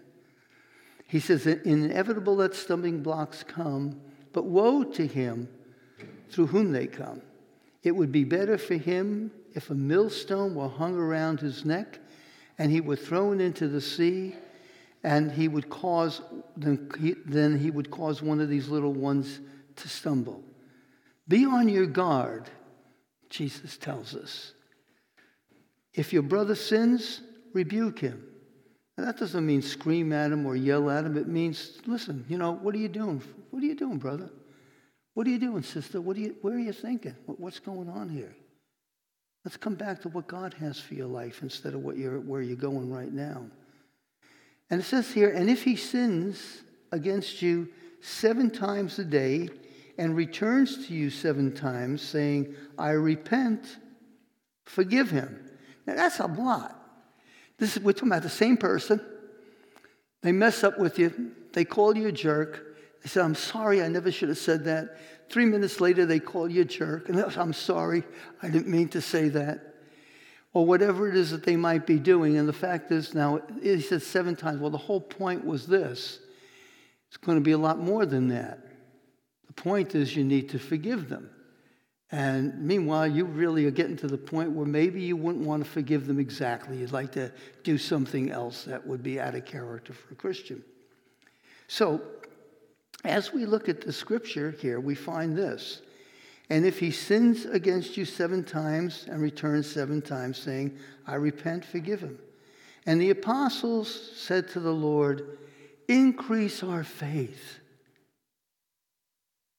He 1.07 1.19
says, 1.19 1.45
inevitable 1.45 2.37
that 2.37 2.55
stumbling 2.55 3.03
blocks 3.03 3.43
come, 3.43 4.01
but 4.31 4.45
woe 4.45 4.83
to 4.83 5.05
him 5.05 5.47
through 6.29 6.47
whom 6.47 6.71
they 6.71 6.87
come. 6.87 7.21
It 7.83 7.91
would 7.91 8.11
be 8.11 8.23
better 8.23 8.57
for 8.57 8.75
him 8.75 9.31
if 9.53 9.69
a 9.69 9.75
millstone 9.75 10.55
were 10.55 10.69
hung 10.69 10.95
around 10.95 11.39
his 11.39 11.65
neck 11.65 11.99
and 12.57 12.71
he 12.71 12.81
were 12.81 12.95
thrown 12.95 13.39
into 13.39 13.67
the 13.67 13.81
sea 13.81 14.35
and 15.03 15.31
he 15.31 15.47
would 15.47 15.69
cause 15.69 16.21
then 16.55 16.89
he, 16.99 17.15
then 17.25 17.59
he 17.59 17.69
would 17.69 17.91
cause 17.91 18.21
one 18.21 18.39
of 18.39 18.49
these 18.49 18.69
little 18.69 18.93
ones 18.93 19.41
to 19.75 19.89
stumble. 19.89 20.41
Be 21.27 21.45
on 21.45 21.67
your 21.67 21.85
guard 21.85 22.49
Jesus 23.33 23.77
tells 23.77 24.15
us. 24.15 24.53
If 25.91 26.13
your 26.13 26.21
brother 26.21 26.53
sins, 26.53 27.21
rebuke 27.51 27.99
him. 27.99 28.23
Now, 28.95 29.05
that 29.05 29.17
doesn't 29.17 29.43
mean 29.43 29.63
scream 29.63 30.13
at 30.13 30.31
him 30.31 30.45
or 30.45 30.55
yell 30.55 30.87
at 30.91 31.03
him. 31.03 31.17
It 31.17 31.27
means, 31.27 31.79
listen, 31.87 32.25
you 32.29 32.37
know, 32.37 32.51
what 32.53 32.75
are 32.75 32.77
you 32.77 32.87
doing? 32.87 33.23
What 33.49 33.63
are 33.63 33.65
you 33.65 33.75
doing, 33.75 33.97
brother? 33.97 34.29
What 35.15 35.25
are 35.25 35.31
you 35.31 35.39
doing, 35.39 35.63
sister? 35.63 35.99
What 35.99 36.15
are 36.15 36.19
you, 36.19 36.35
where 36.41 36.53
are 36.53 36.59
you 36.59 36.73
thinking? 36.73 37.15
What's 37.25 37.59
going 37.59 37.89
on 37.89 38.07
here? 38.07 38.35
Let's 39.43 39.57
come 39.57 39.75
back 39.75 40.01
to 40.03 40.09
what 40.09 40.27
God 40.27 40.53
has 40.59 40.79
for 40.79 40.93
your 40.93 41.07
life 41.07 41.41
instead 41.41 41.73
of 41.73 41.81
what 41.81 41.97
you're, 41.97 42.19
where 42.19 42.41
you're 42.41 42.55
going 42.55 42.91
right 42.91 43.11
now. 43.11 43.45
And 44.69 44.79
it 44.79 44.83
says 44.83 45.11
here, 45.11 45.29
and 45.29 45.49
if 45.49 45.63
he 45.63 45.75
sins 45.75 46.61
against 46.91 47.41
you 47.41 47.67
seven 47.99 48.51
times 48.51 48.99
a 48.99 49.03
day, 49.03 49.49
and 49.97 50.15
returns 50.15 50.87
to 50.87 50.93
you 50.93 51.09
seven 51.09 51.53
times, 51.53 52.01
saying, 52.01 52.55
I 52.77 52.91
repent, 52.91 53.77
forgive 54.65 55.09
him. 55.09 55.49
Now 55.85 55.95
that's 55.95 56.19
a 56.19 56.27
lot. 56.27 56.79
This 57.57 57.77
is, 57.77 57.83
we're 57.83 57.93
talking 57.93 58.09
about 58.09 58.23
the 58.23 58.29
same 58.29 58.57
person. 58.57 59.01
They 60.21 60.31
mess 60.31 60.63
up 60.63 60.79
with 60.79 60.99
you, 60.99 61.31
they 61.53 61.65
call 61.65 61.95
you 61.95 62.07
a 62.07 62.11
jerk. 62.11 62.69
They 63.03 63.09
say, 63.09 63.21
I'm 63.21 63.35
sorry, 63.35 63.83
I 63.83 63.89
never 63.89 64.11
should 64.11 64.29
have 64.29 64.37
said 64.37 64.63
that. 64.63 64.97
Three 65.29 65.45
minutes 65.45 65.81
later, 65.81 66.05
they 66.05 66.19
call 66.19 66.49
you 66.49 66.61
a 66.61 66.65
jerk. 66.65 67.09
And 67.09 67.19
I'm 67.37 67.53
sorry, 67.53 68.03
I 68.41 68.47
didn't 68.47 68.69
mean 68.69 68.87
to 68.89 69.01
say 69.01 69.29
that. 69.29 69.75
Or 70.53 70.65
whatever 70.65 71.09
it 71.09 71.15
is 71.15 71.31
that 71.31 71.43
they 71.43 71.55
might 71.55 71.85
be 71.85 71.97
doing. 71.99 72.37
And 72.37 72.47
the 72.47 72.53
fact 72.53 72.91
is, 72.91 73.13
now, 73.13 73.41
he 73.61 73.81
said 73.81 74.03
seven 74.03 74.35
times. 74.35 74.59
Well, 74.59 74.69
the 74.69 74.77
whole 74.77 75.01
point 75.01 75.43
was 75.43 75.67
this 75.67 76.19
it's 77.09 77.17
going 77.17 77.37
to 77.37 77.43
be 77.43 77.51
a 77.51 77.57
lot 77.57 77.77
more 77.79 78.05
than 78.05 78.29
that. 78.29 78.59
The 79.47 79.53
point 79.53 79.95
is, 79.95 80.15
you 80.15 80.23
need 80.23 80.49
to 80.49 80.59
forgive 80.59 81.09
them. 81.09 81.29
And 82.11 82.61
meanwhile, 82.61 83.07
you 83.07 83.25
really 83.25 83.65
are 83.65 83.71
getting 83.71 83.97
to 83.97 84.07
the 84.07 84.19
point 84.19 84.51
where 84.51 84.67
maybe 84.67 85.01
you 85.01 85.17
wouldn't 85.17 85.45
want 85.45 85.63
to 85.63 85.69
forgive 85.69 86.05
them 86.05 86.19
exactly. 86.19 86.77
You'd 86.77 86.91
like 86.91 87.11
to 87.13 87.31
do 87.63 87.77
something 87.77 88.29
else 88.29 88.65
that 88.65 88.85
would 88.85 89.01
be 89.01 89.19
out 89.19 89.33
of 89.33 89.45
character 89.45 89.93
for 89.93 90.13
a 90.13 90.15
Christian. 90.15 90.63
So, 91.67 92.01
as 93.03 93.33
we 93.33 93.45
look 93.45 93.67
at 93.67 93.81
the 93.81 93.91
scripture 93.91 94.51
here, 94.51 94.79
we 94.79 94.95
find 94.95 95.35
this. 95.35 95.81
And 96.49 96.65
if 96.65 96.77
he 96.77 96.91
sins 96.91 97.45
against 97.45 97.97
you 97.97 98.05
seven 98.05 98.43
times 98.43 99.05
and 99.09 99.19
returns 99.21 99.69
seven 99.69 100.01
times, 100.01 100.37
saying, 100.37 100.77
I 101.07 101.15
repent, 101.15 101.65
forgive 101.65 102.01
him. 102.01 102.19
And 102.85 103.01
the 103.01 103.09
apostles 103.09 104.11
said 104.15 104.49
to 104.49 104.59
the 104.59 104.71
Lord, 104.71 105.37
Increase 105.87 106.63
our 106.63 106.83
faith. 106.83 107.59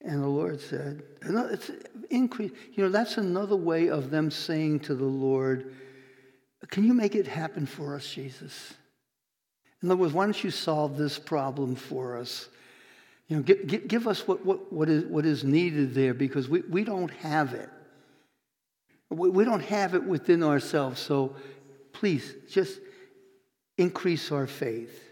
And 0.05 0.23
the 0.23 0.29
Lord 0.29 0.61
said, 0.61 1.03
it's 1.23 1.71
increase. 2.11 2.53
You 2.75 2.85
know, 2.85 2.91
that's 2.91 3.17
another 3.17 3.57
way 3.57 3.89
of 3.89 4.11
them 4.11 4.31
saying 4.31 4.81
to 4.81 4.95
the 4.95 5.05
Lord, 5.05 5.75
Can 6.69 6.85
you 6.85 6.93
make 6.93 7.15
it 7.15 7.27
happen 7.27 7.65
for 7.67 7.95
us, 7.95 8.09
Jesus? 8.13 8.75
In 9.83 9.91
other 9.91 10.01
words, 10.01 10.13
why 10.13 10.25
don't 10.25 10.45
you 10.45 10.51
solve 10.51 10.97
this 10.97 11.19
problem 11.19 11.75
for 11.75 12.17
us? 12.17 12.49
You 13.29 13.37
know, 13.37 13.43
give, 13.43 13.89
give 13.89 14.07
us 14.07 14.27
what, 14.29 14.45
what, 14.45 14.73
what, 14.73 14.89
is, 14.89 15.05
what 15.05 15.25
is 15.25 15.45
needed 15.45 15.95
there 15.95 16.15
because 16.15 16.49
we, 16.49 16.61
we 16.61 16.85
don't 16.85 17.11
have 17.11 17.55
it. 17.55 17.71
We, 19.11 19.31
we 19.31 19.45
don't 19.45 19.65
have 19.65 19.95
it 19.95 20.05
within 20.05 20.43
ourselves. 20.43 21.01
So 21.01 21.37
please, 21.93 22.35
just 22.51 22.81
increase 23.79 24.31
our 24.31 24.47
faith. 24.47 25.03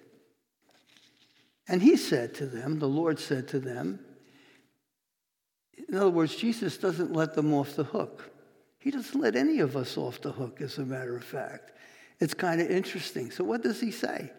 And 1.69 1.81
he 1.81 1.97
said 1.97 2.35
to 2.35 2.47
them, 2.47 2.79
the 2.79 2.89
Lord 2.89 3.19
said 3.19 3.49
to 3.49 3.61
them, 3.61 4.01
in 5.88 5.95
other 5.95 6.11
words, 6.11 6.37
Jesus 6.37 6.76
doesn't 6.76 7.12
let 7.12 7.35
them 7.35 7.52
off 7.52 7.76
the 7.76 7.85
hook. 7.85 8.31
He 8.79 8.91
doesn't 8.91 9.21
let 9.21 9.37
any 9.37 9.61
of 9.61 9.76
us 9.76 9.97
off 9.97 10.21
the 10.21 10.33
hook, 10.33 10.61
as 10.61 10.79
a 10.79 10.85
matter 10.85 11.17
of 11.17 11.25
fact. 11.25 11.73
It's 12.21 12.35
kind 12.35 12.61
of 12.61 12.71
interesting. 12.71 13.31
So, 13.31 13.45
what 13.45 13.62
does 13.62 13.81
he 13.81 13.91
say? 13.91 14.31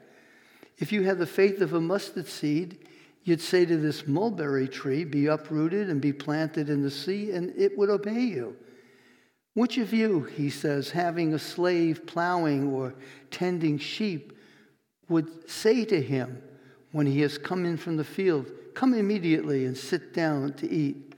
If 0.78 0.92
you 0.92 1.04
had 1.04 1.20
the 1.20 1.26
faith 1.26 1.62
of 1.62 1.74
a 1.74 1.82
mustard 1.82 2.28
seed, 2.28 2.88
you'd 3.24 3.42
say 3.42 3.66
to 3.66 3.78
this 3.78 4.08
mulberry 4.08 4.68
tree, 4.68 5.06
Be 5.06 5.28
uprooted 5.28 5.90
and 5.90 6.02
be 6.02 6.14
planted 6.14 6.70
in 6.70 6.82
the 6.82 6.92
sea, 6.92 7.32
and 7.32 7.54
it 7.58 7.78
would 7.78 7.90
obey 7.90 8.22
you. 8.22 8.56
Which 9.54 9.78
of 9.78 9.94
you, 9.94 10.24
he 10.24 10.50
says, 10.50 10.90
having 10.90 11.34
a 11.34 11.40
slave 11.40 12.08
plowing 12.08 12.74
or 12.74 12.96
tending 13.30 13.78
sheep, 13.78 14.38
would 15.10 15.50
say 15.50 15.86
to 15.86 16.02
him 16.02 16.42
when 16.92 17.06
he 17.06 17.22
has 17.22 17.38
come 17.38 17.66
in 17.66 17.78
from 17.78 17.98
the 17.98 18.04
field, 18.04 18.52
Come 18.74 18.96
immediately 18.96 19.66
and 19.66 19.78
sit 19.78 20.14
down 20.14 20.54
to 20.54 20.70
eat? 20.70 21.13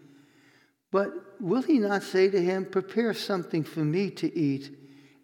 But 0.96 1.42
will 1.42 1.62
he 1.62 1.78
not 1.78 2.04
say 2.04 2.30
to 2.30 2.42
him, 2.42 2.64
Prepare 2.64 3.14
something 3.14 3.66
for 3.66 3.82
me 3.82 4.10
to 4.12 4.34
eat, 4.34 4.78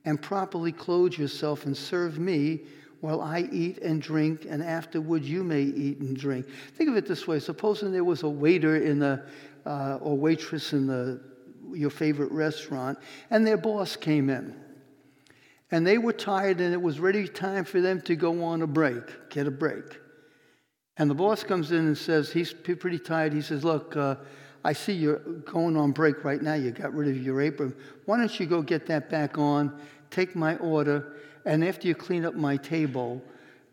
and 0.03 0.21
properly 0.21 0.73
clothe 0.73 1.13
yourself 1.13 1.65
and 1.65 1.77
serve 1.77 2.19
me 2.19 2.63
while 2.99 3.21
I 3.21 3.47
eat 3.53 3.77
and 3.77 4.01
drink, 4.01 4.45
and 4.49 4.61
afterward 4.61 5.23
you 5.23 5.45
may 5.45 5.61
eat 5.61 5.99
and 5.99 6.17
drink? 6.17 6.45
Think 6.75 6.89
of 6.89 6.97
it 6.97 7.07
this 7.07 7.25
way 7.25 7.39
supposing 7.39 7.93
there 7.93 8.03
was 8.03 8.23
a 8.23 8.29
waiter 8.29 8.83
in 8.83 8.99
the, 8.99 9.23
uh, 9.65 9.99
or 10.01 10.17
waitress 10.17 10.73
in 10.73 10.87
the, 10.87 11.21
your 11.71 11.89
favorite 11.89 12.33
restaurant, 12.33 12.99
and 13.29 13.47
their 13.47 13.55
boss 13.55 13.95
came 13.95 14.29
in. 14.29 14.53
And 15.71 15.87
they 15.87 15.97
were 15.97 16.11
tired, 16.11 16.59
and 16.59 16.73
it 16.73 16.81
was 16.81 16.99
ready 16.99 17.29
time 17.29 17.63
for 17.63 17.79
them 17.79 18.01
to 18.01 18.17
go 18.17 18.43
on 18.43 18.61
a 18.61 18.67
break, 18.67 19.29
get 19.29 19.47
a 19.47 19.51
break. 19.51 20.01
And 20.97 21.09
the 21.09 21.15
boss 21.15 21.45
comes 21.45 21.71
in 21.71 21.87
and 21.87 21.97
says, 21.97 22.29
He's 22.29 22.51
pretty 22.51 22.99
tired. 22.99 23.31
He 23.31 23.41
says, 23.41 23.63
Look, 23.63 23.95
uh, 23.95 24.15
I 24.63 24.73
see 24.73 24.93
you're 24.93 25.19
going 25.19 25.75
on 25.75 25.91
break 25.91 26.23
right 26.23 26.41
now. 26.41 26.53
You 26.53 26.71
got 26.71 26.93
rid 26.93 27.09
of 27.09 27.21
your 27.21 27.41
apron. 27.41 27.75
Why 28.05 28.17
don't 28.17 28.39
you 28.39 28.45
go 28.45 28.61
get 28.61 28.85
that 28.87 29.09
back 29.09 29.37
on, 29.37 29.79
take 30.09 30.35
my 30.35 30.55
order, 30.57 31.13
and 31.45 31.63
after 31.63 31.87
you 31.87 31.95
clean 31.95 32.25
up 32.25 32.35
my 32.35 32.57
table, 32.57 33.21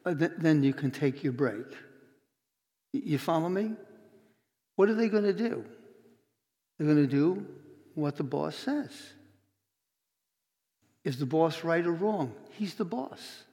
uh, 0.06 0.14
th- 0.14 0.32
then 0.38 0.62
you 0.62 0.72
can 0.72 0.90
take 0.90 1.22
your 1.22 1.34
break. 1.34 1.66
You 2.92 3.18
follow 3.18 3.48
me? 3.48 3.72
What 4.76 4.88
are 4.88 4.94
they 4.94 5.08
going 5.08 5.24
to 5.24 5.32
do? 5.32 5.64
They're 6.78 6.86
going 6.86 6.96
to 6.96 7.06
do 7.06 7.46
what 7.94 8.16
the 8.16 8.24
boss 8.24 8.56
says. 8.56 8.90
Is 11.04 11.18
the 11.18 11.26
boss 11.26 11.64
right 11.64 11.84
or 11.84 11.92
wrong? 11.92 12.32
He's 12.52 12.74
the 12.74 12.84
boss. 12.84 13.44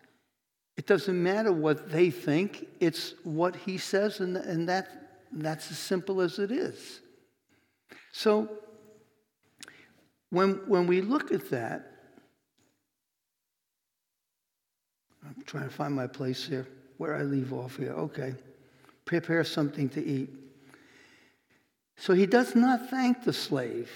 It 0.77 0.88
doesn't 0.88 1.22
matter 1.22 1.51
what 1.51 1.89
they 1.89 2.10
think, 2.10 2.68
it's 2.80 3.13
what 3.24 3.56
he 3.56 3.77
says, 3.77 4.20
and, 4.20 4.36
and 4.36 4.68
that, 4.68 5.27
that's 5.32 5.72
as 5.72 5.77
simple 5.77 6.22
as 6.22 6.38
it 6.38 6.51
is. 6.51 7.00
So 8.17 8.48
when, 10.29 10.62
when 10.69 10.88
we 10.88 11.01
look 11.01 11.34
at 11.34 11.50
that, 11.50 11.91
I'm 15.25 15.43
trying 15.45 15.65
to 15.65 15.69
find 15.69 15.93
my 15.93 16.07
place 16.07 16.45
here. 16.45 16.65
where 16.95 17.13
I 17.13 17.24
leave 17.24 17.51
off 17.51 17.75
here. 17.75 17.91
Okay. 17.91 18.34
Prepare 19.03 19.43
something 19.43 19.89
to 19.89 20.01
eat. 20.03 20.29
So 21.98 22.13
he 22.13 22.25
does 22.25 22.55
not 22.55 22.89
thank 22.89 23.25
the 23.25 23.34
slave 23.34 23.91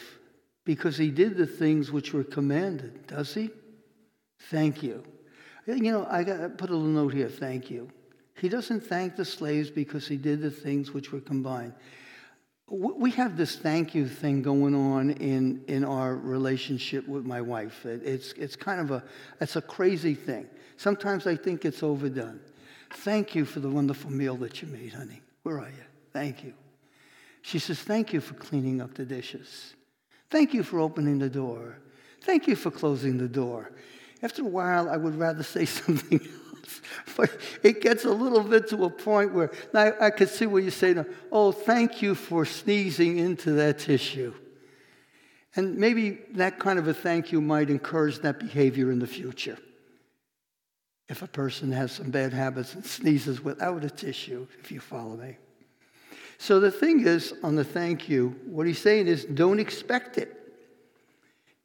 because 0.65 0.97
he 0.97 1.11
did 1.11 1.37
the 1.37 1.47
things 1.47 1.89
which 1.89 2.11
were 2.11 2.25
commanded, 2.25 3.07
does 3.07 3.33
he? 3.33 3.51
Thank 4.51 4.83
you. 4.83 5.01
You 5.65 5.93
know, 5.93 6.05
I 6.11 6.25
got 6.25 6.57
put 6.57 6.71
a 6.71 6.73
little 6.73 6.89
note 6.89 7.13
here, 7.13 7.29
thank 7.29 7.71
you. 7.71 7.89
He 8.35 8.49
doesn't 8.49 8.81
thank 8.81 9.15
the 9.15 9.23
slaves 9.23 9.69
because 9.69 10.09
he 10.09 10.17
did 10.17 10.41
the 10.41 10.51
things 10.51 10.91
which 10.91 11.13
were 11.13 11.21
combined. 11.21 11.73
We 12.71 13.11
have 13.11 13.35
this 13.35 13.55
thank 13.55 13.95
you 13.95 14.07
thing 14.07 14.43
going 14.43 14.75
on 14.75 15.11
in, 15.11 15.63
in 15.67 15.83
our 15.83 16.15
relationship 16.15 17.07
with 17.07 17.25
my 17.25 17.41
wife. 17.41 17.85
It's, 17.85 18.33
it's 18.33 18.55
kind 18.55 18.79
of 18.79 18.91
a, 18.91 19.03
it's 19.41 19.55
a 19.55 19.61
crazy 19.61 20.13
thing. 20.13 20.47
Sometimes 20.77 21.25
I 21.25 21.35
think 21.35 21.65
it's 21.65 21.81
overdone. 21.81 22.39
Thank 22.91 23.33
you 23.33 23.45
for 23.45 23.59
the 23.59 23.69
wonderful 23.69 24.11
meal 24.11 24.35
that 24.37 24.61
you 24.61 24.67
made, 24.67 24.93
honey. 24.93 25.21
Where 25.43 25.59
are 25.59 25.69
you? 25.69 25.83
Thank 26.13 26.43
you. 26.43 26.53
She 27.41 27.59
says, 27.59 27.79
Thank 27.79 28.13
you 28.13 28.21
for 28.21 28.33
cleaning 28.35 28.81
up 28.81 28.93
the 28.93 29.05
dishes. 29.05 29.73
Thank 30.29 30.53
you 30.53 30.63
for 30.63 30.79
opening 30.79 31.17
the 31.17 31.29
door. 31.29 31.79
Thank 32.21 32.47
you 32.47 32.55
for 32.55 32.69
closing 32.69 33.17
the 33.17 33.27
door. 33.27 33.71
After 34.21 34.43
a 34.43 34.45
while, 34.45 34.89
I 34.89 34.97
would 34.97 35.17
rather 35.17 35.43
say 35.43 35.65
something. 35.65 36.21
But 37.17 37.31
it 37.63 37.81
gets 37.81 38.05
a 38.05 38.11
little 38.11 38.43
bit 38.43 38.69
to 38.69 38.85
a 38.85 38.89
point 38.89 39.33
where 39.33 39.51
now 39.73 39.93
I 39.99 40.09
can 40.09 40.27
see 40.27 40.45
what 40.45 40.63
you 40.63 40.71
say 40.71 40.93
now. 40.93 41.05
Oh, 41.31 41.51
thank 41.51 42.01
you 42.01 42.15
for 42.15 42.45
sneezing 42.45 43.17
into 43.17 43.51
that 43.53 43.79
tissue. 43.79 44.33
And 45.55 45.77
maybe 45.77 46.19
that 46.33 46.59
kind 46.59 46.79
of 46.79 46.87
a 46.87 46.93
thank 46.93 47.31
you 47.31 47.41
might 47.41 47.69
encourage 47.69 48.19
that 48.19 48.39
behavior 48.39 48.91
in 48.91 48.99
the 48.99 49.07
future. 49.07 49.57
If 51.07 51.23
a 51.23 51.27
person 51.27 51.71
has 51.71 51.91
some 51.91 52.11
bad 52.11 52.33
habits 52.33 52.75
and 52.75 52.85
sneezes 52.85 53.41
without 53.43 53.83
a 53.83 53.89
tissue, 53.89 54.47
if 54.59 54.71
you 54.71 54.79
follow 54.79 55.17
me. 55.17 55.37
So 56.37 56.59
the 56.59 56.71
thing 56.71 57.05
is, 57.05 57.33
on 57.43 57.55
the 57.55 57.63
thank 57.63 58.07
you, 58.07 58.35
what 58.45 58.67
he's 58.67 58.79
saying 58.79 59.07
is 59.07 59.25
don't 59.25 59.59
expect 59.59 60.17
it. 60.17 60.35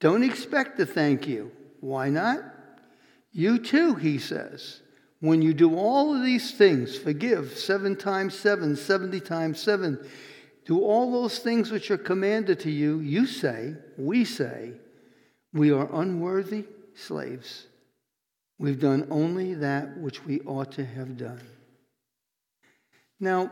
Don't 0.01 0.25
expect 0.25 0.79
the 0.79 0.87
thank 0.87 1.29
you. 1.29 1.53
Why 1.81 2.09
not? 2.09 2.43
You 3.33 3.59
too, 3.59 3.95
he 3.95 4.19
says. 4.19 4.81
When 5.25 5.41
you 5.41 5.55
do 5.55 5.75
all 5.75 6.15
of 6.15 6.23
these 6.23 6.51
things, 6.51 6.99
forgive 6.99 7.57
seven 7.57 7.97
times 7.97 8.39
seven, 8.39 8.77
70 8.77 9.21
times 9.21 9.59
seven, 9.59 9.99
do 10.67 10.83
all 10.83 11.13
those 11.13 11.39
things 11.39 11.71
which 11.71 11.91
are 11.91 11.97
commanded 11.97 12.61
to 12.61 12.71
you, 12.71 12.99
you 12.99 13.27
say, 13.27 13.75
we 13.97 14.27
say, 14.27 14.73
we 15.55 15.73
are 15.73 15.89
unworthy 15.95 16.67
slaves. 16.95 17.69
We've 18.59 18.79
done 18.79 19.09
only 19.11 19.55
that 19.55 19.97
which 19.97 20.23
we 20.27 20.41
ought 20.41 20.73
to 20.73 20.85
have 20.85 21.17
done. 21.17 21.41
Now, 23.19 23.51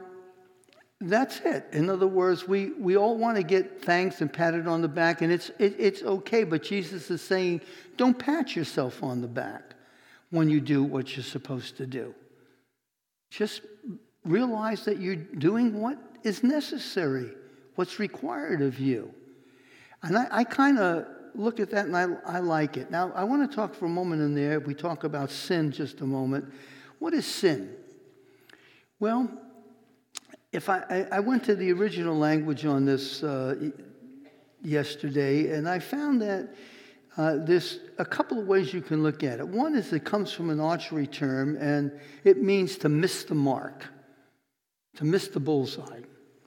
that's 1.01 1.41
it. 1.41 1.65
In 1.73 1.89
other 1.89 2.07
words, 2.07 2.47
we, 2.47 2.73
we 2.73 2.99
all 2.99 3.17
want 3.17 3.39
to 3.39 3.43
get 3.43 3.83
thanks 3.83 4.21
and 4.21 4.31
patted 4.31 4.67
on 4.67 4.83
the 4.83 4.89
back, 4.89 5.23
and 5.23 5.33
it's, 5.33 5.49
it, 5.59 5.77
it's 5.79 6.03
okay, 6.03 6.45
but 6.45 6.63
Jesus 6.63 7.11
is 7.11 7.23
saying, 7.23 7.63
don't 7.97 8.19
pat 8.19 8.55
yourself 8.55 9.03
on 9.03 9.23
the 9.23 9.27
back 9.27 9.73
when 10.33 10.49
you 10.49 10.61
do 10.61 10.83
what 10.83 11.15
you're 11.15 11.23
supposed 11.23 11.77
to 11.77 11.87
do. 11.87 12.15
Just 13.31 13.61
realize 14.25 14.87
that 14.87 14.99
you're 14.99 15.15
doing 15.15 15.79
what 15.79 15.99
is 16.25 16.43
necessary, 16.43 17.31
what's 17.75 17.99
required 17.99 18.63
of 18.63 18.81
you. 18.81 19.13
And 20.03 20.17
I, 20.17 20.27
I 20.31 20.45
kind 20.45 20.79
of 20.79 21.07
look 21.35 21.61
at 21.61 21.71
that 21.71 21.85
and 21.85 21.97
I, 21.97 22.07
I 22.25 22.39
like 22.39 22.79
it. 22.79 22.91
Now, 22.91 23.13
I 23.15 23.25
want 23.25 23.49
to 23.49 23.55
talk 23.55 23.75
for 23.75 23.85
a 23.85 23.91
moment 23.91 24.23
in 24.23 24.35
there. 24.35 24.59
We 24.59 24.75
talk 24.75 25.05
about 25.05 25.31
sin 25.31 25.71
just 25.71 26.01
a 26.01 26.07
moment. 26.07 26.51
What 26.99 27.13
is 27.13 27.27
sin? 27.27 27.75
Well, 28.99 29.31
if 30.51 30.71
I, 30.71 31.07
I, 31.13 31.21
went 31.21 31.45
to 31.45 31.55
the 31.55 31.73
original 31.73 32.17
language 32.17 32.65
on 32.65 32.87
this 32.87 33.23
uh, 33.23 33.71
yesterday, 34.63 35.53
and 35.53 35.69
I 35.69 35.79
found 35.79 36.23
that 36.23 36.55
uh, 37.17 37.37
there's 37.39 37.81
a 37.99 38.05
couple 38.05 38.39
of 38.39 38.47
ways 38.47 38.73
you 38.73 38.81
can 38.81 39.03
look 39.03 39.23
at 39.23 39.39
it. 39.39 39.47
One 39.47 39.75
is 39.75 39.93
it 39.93 40.05
comes 40.05 40.33
from 40.33 40.51
an 40.51 40.61
archery 40.61 41.07
term, 41.07 41.57
and 41.57 41.93
it 42.25 42.43
means 42.43 42.77
to 42.79 42.89
miss 42.89 43.25
the 43.25 43.35
mark, 43.35 43.85
to 44.97 45.05
miss 45.05 45.29
the 45.29 45.41
bullseye. 45.41 46.01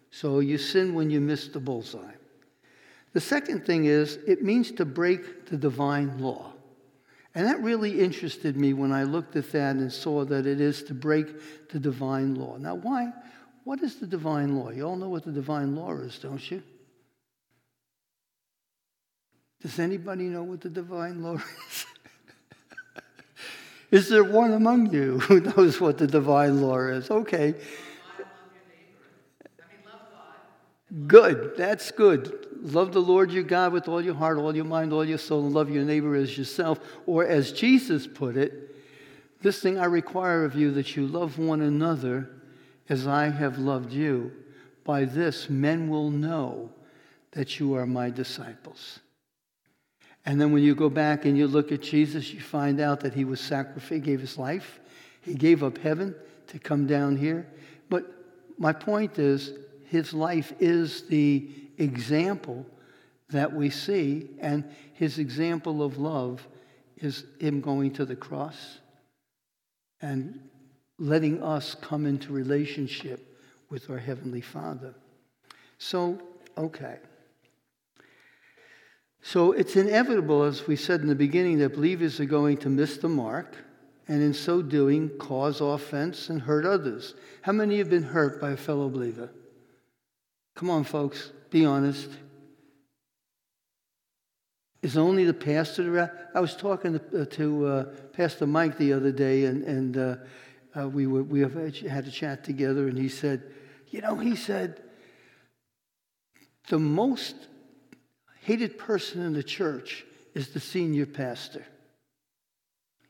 So 0.10 0.40
you 0.40 0.58
sin 0.58 0.96
when 0.96 1.10
you 1.10 1.20
miss 1.20 1.50
the 1.50 1.60
bullseye. 1.60 2.14
The 3.14 3.22
second 3.22 3.66
thing 3.66 3.86
is 3.86 4.18
it 4.28 4.44
means 4.44 4.72
to 4.74 4.86
break 4.86 5.46
the 5.46 5.58
divine 5.58 6.18
law. 6.20 6.54
And 7.36 7.46
that 7.46 7.62
really 7.62 8.00
interested 8.00 8.56
me 8.56 8.74
when 8.74 8.92
I 8.92 9.04
looked 9.04 9.36
at 9.36 9.52
that 9.52 9.76
and 9.76 9.92
saw 9.92 10.24
that 10.26 10.48
it 10.48 10.62
is 10.62 10.84
to 10.84 10.94
break 10.94 11.70
the 11.70 11.80
divine 11.80 12.36
law. 12.36 12.58
Now, 12.58 12.76
why? 12.76 13.12
What 13.66 13.82
is 13.84 13.98
the 13.98 14.08
divine 14.08 14.56
law? 14.56 14.70
You 14.70 14.88
all 14.88 14.96
know 14.96 15.10
what 15.10 15.26
the 15.26 15.32
divine 15.32 15.76
law 15.76 15.94
is, 15.94 16.18
don't 16.18 16.50
you? 16.50 16.64
Does 19.66 19.80
anybody 19.80 20.26
know 20.26 20.44
what 20.44 20.62
the 20.62 20.70
divine 20.70 21.24
law 21.24 21.38
is? 21.38 21.86
is 23.90 24.10
there 24.10 24.24
one 24.24 24.54
among 24.54 24.94
you 24.94 25.18
who 25.22 25.40
knows 25.40 25.82
what 25.82 25.98
the 25.98 26.06
divine 26.06 26.62
law 26.62 26.78
is? 26.82 27.10
Okay. 27.10 27.56
Good. 31.08 31.58
That's 31.58 31.90
good. 31.90 32.46
Love 32.62 32.94
the 32.94 33.02
Lord 33.02 33.32
your 33.32 33.42
God 33.42 33.74
with 33.74 33.88
all 33.88 34.04
your 34.04 34.14
heart, 34.14 34.38
all 34.38 34.56
your 34.56 34.66
mind, 34.66 34.94
all 34.94 35.04
your 35.04 35.18
soul, 35.18 35.44
and 35.48 35.56
love 35.56 35.72
your 35.72 35.84
neighbor 35.84 36.16
as 36.16 36.38
yourself. 36.38 36.80
Or 37.08 37.26
as 37.26 37.52
Jesus 37.52 38.06
put 38.06 38.38
it, 38.38 38.76
this 39.42 39.64
thing 39.64 39.80
I 39.80 39.86
require 39.86 40.46
of 40.46 40.54
you 40.54 40.70
that 40.74 40.96
you 40.96 41.08
love 41.08 41.40
one 41.40 41.62
another 41.62 42.30
as 42.88 43.08
I 43.08 43.30
have 43.30 43.58
loved 43.58 43.92
you. 43.92 44.32
By 44.84 45.06
this, 45.06 45.50
men 45.50 45.90
will 45.90 46.12
know 46.12 46.70
that 47.32 47.60
you 47.60 47.74
are 47.74 47.88
my 47.88 48.12
disciples. 48.12 49.00
And 50.26 50.42
then 50.42 50.52
when 50.52 50.64
you 50.64 50.74
go 50.74 50.90
back 50.90 51.26
and 51.26 51.38
you 51.38 51.48
look 51.48 51.72
at 51.72 51.82
Jesus, 51.82 52.34
you 52.34 52.40
find 52.40 52.80
out 52.80 53.02
that 53.02 53.14
he 53.14 53.26
was 53.26 53.40
sacrificed, 53.40 54.04
gave 54.04 54.20
his 54.20 54.38
life, 54.38 54.80
he 55.22 55.36
gave 55.36 55.64
up 55.64 55.78
heaven 55.78 56.16
to 56.48 56.60
come 56.60 56.88
down 56.88 57.16
here. 57.16 57.48
But 57.90 58.06
my 58.58 58.74
point 58.74 59.20
is, 59.20 59.54
his 59.88 60.14
life 60.14 60.54
is 60.60 61.04
the 61.04 61.48
example 61.78 62.66
that 63.30 63.54
we 63.54 63.70
see, 63.70 64.30
and 64.40 64.64
his 64.94 65.20
example 65.20 65.84
of 65.84 65.98
love 65.98 66.48
is 66.98 67.26
him 67.40 67.62
going 67.62 67.92
to 67.94 68.06
the 68.06 68.16
cross 68.16 68.80
and 70.02 70.40
letting 70.98 71.44
us 71.44 71.76
come 71.76 72.06
into 72.06 72.32
relationship 72.32 73.42
with 73.70 73.90
our 73.90 73.98
Heavenly 73.98 74.42
Father. 74.42 74.94
So, 75.78 76.20
okay. 76.58 76.98
So 79.28 79.54
it's 79.54 79.76
inevitable, 79.76 80.44
as 80.44 80.68
we 80.68 80.76
said 80.76 81.02
in 81.02 81.08
the 81.08 81.16
beginning, 81.16 81.58
that 81.58 81.74
believers 81.74 82.20
are 82.20 82.26
going 82.26 82.58
to 82.58 82.70
miss 82.70 82.98
the 82.98 83.10
mark 83.10 83.58
and 84.08 84.22
in 84.22 84.36
so 84.36 84.62
doing 84.62 85.10
cause 85.18 85.62
offense 85.62 86.30
and 86.30 86.40
hurt 86.40 86.64
others. 86.64 87.16
How 87.42 87.52
many 87.52 87.80
have 87.80 87.90
been 87.90 88.04
hurt 88.04 88.40
by 88.40 88.52
a 88.52 88.56
fellow 88.56 88.88
believer? 88.88 89.32
Come 90.54 90.70
on, 90.70 90.84
folks, 90.84 91.32
be 91.50 91.66
honest. 91.66 92.08
Is 94.84 94.96
only 94.96 95.26
the 95.26 95.34
pastor 95.34 96.30
I 96.36 96.40
was 96.40 96.56
talking 96.56 97.00
to, 97.00 97.22
uh, 97.24 97.26
to 97.26 97.66
uh, 97.66 97.84
Pastor 98.14 98.46
Mike 98.46 98.78
the 98.78 98.94
other 98.94 99.12
day, 99.12 99.46
and, 99.46 99.64
and 99.64 99.98
uh, 99.98 100.16
uh, 100.80 100.88
we, 100.88 101.08
were, 101.08 101.24
we 101.24 101.40
had 101.40 102.06
a 102.06 102.12
chat 102.12 102.44
together, 102.44 102.88
and 102.88 102.96
he 102.96 103.10
said, 103.10 103.42
You 103.90 104.02
know, 104.02 104.18
he 104.18 104.36
said, 104.36 104.84
the 106.68 106.78
most 106.78 107.36
hated 108.46 108.78
person 108.78 109.24
in 109.24 109.34
the 109.34 109.42
church 109.42 110.06
is 110.36 110.50
the 110.50 110.60
senior 110.60 111.08
pastor. 111.08 111.66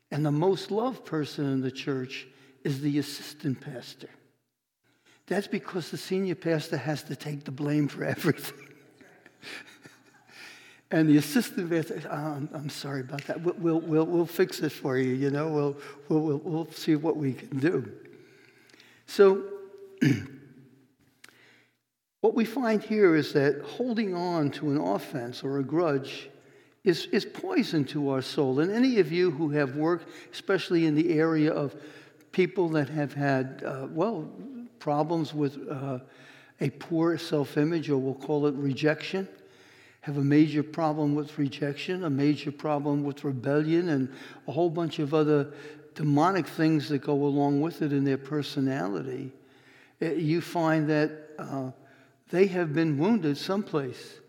And 0.10 0.26
the 0.26 0.32
most 0.32 0.72
loved 0.72 1.04
person 1.04 1.46
in 1.52 1.60
the 1.60 1.72
church 1.72 2.26
is 2.64 2.80
the 2.80 3.00
assistant 3.00 3.60
pastor. 3.60 4.08
That's 5.28 5.48
because 5.48 5.92
the 5.92 5.98
senior 5.98 6.36
pastor 6.36 6.78
has 6.78 7.04
to 7.04 7.18
take 7.18 7.44
the 7.44 7.52
blame 7.52 7.90
for 7.90 8.06
everything. 8.16 8.66
And 10.90 11.10
the 11.10 11.18
assistant 11.18 11.70
pastor, 11.70 12.02
oh, 12.10 12.16
I'm, 12.16 12.50
I'm, 12.54 12.70
sorry 12.70 13.02
about 13.02 13.26
that. 13.26 13.42
We'll, 13.42 13.56
we'll, 13.58 13.80
we'll, 13.82 14.06
we'll, 14.06 14.26
fix 14.26 14.62
it 14.62 14.72
for 14.72 14.98
you, 14.98 15.16
you 15.16 15.32
know. 15.32 15.50
We'll, 15.50 15.78
we'll, 16.08 16.22
we'll, 16.22 16.38
we'll 16.46 16.72
see 16.72 16.96
what 16.96 17.18
we 17.18 17.34
can 17.34 17.60
do. 17.60 17.92
So, 19.06 19.44
what 22.26 22.34
we 22.34 22.44
find 22.44 22.82
here 22.82 23.16
is 23.16 23.34
that 23.34 23.62
holding 23.62 24.16
on 24.16 24.50
to 24.50 24.72
an 24.72 24.78
offense 24.78 25.44
or 25.44 25.60
a 25.60 25.64
grudge 25.64 26.28
is, 26.84 27.06
is 27.12 27.24
poison 27.24 27.86
to 27.86 28.10
our 28.10 28.24
soul. 28.24 28.62
And 28.62 28.72
any 28.72 28.98
of 28.98 29.12
you 29.12 29.30
who 29.30 29.52
have 29.52 29.76
worked, 29.76 30.10
especially 30.34 30.88
in 30.88 30.96
the 30.96 31.20
area 31.20 31.54
of 31.54 31.76
people 32.32 32.68
that 32.70 32.90
have 32.90 33.14
had, 33.14 33.62
uh, 33.64 33.86
well, 33.92 34.28
problems 34.80 35.36
with 35.36 35.70
uh, 35.70 36.00
a 36.62 36.72
poor 36.72 37.16
self 37.20 37.58
image, 37.58 37.92
or 37.92 38.00
we'll 38.00 38.16
call 38.16 38.48
it 38.48 38.56
rejection 38.56 39.28
have 40.02 40.18
a 40.18 40.24
major 40.24 40.62
problem 40.62 41.16
with 41.16 41.36
rejection, 41.40 42.04
a 42.04 42.10
major 42.10 42.52
problem 42.52 43.04
with 43.04 43.24
rebellion, 43.24 43.90
and 43.90 44.08
a 44.48 44.52
whole 44.52 44.70
bunch 44.70 45.00
of 45.00 45.16
other 45.16 45.52
demonic 45.96 46.46
things 46.46 46.88
that 46.90 47.00
go 47.00 47.14
along 47.14 47.60
with 47.60 47.82
it 47.82 47.92
in 47.92 48.04
their 48.04 48.18
personality, 48.18 49.32
eh, 50.02 50.14
you 50.14 50.42
find 50.42 50.88
that 50.88 51.32
uh, 51.40 51.72
they 52.30 52.48
have 52.48 52.74
been 52.74 52.98
wounded 52.98 53.38
someplace. 53.38 54.20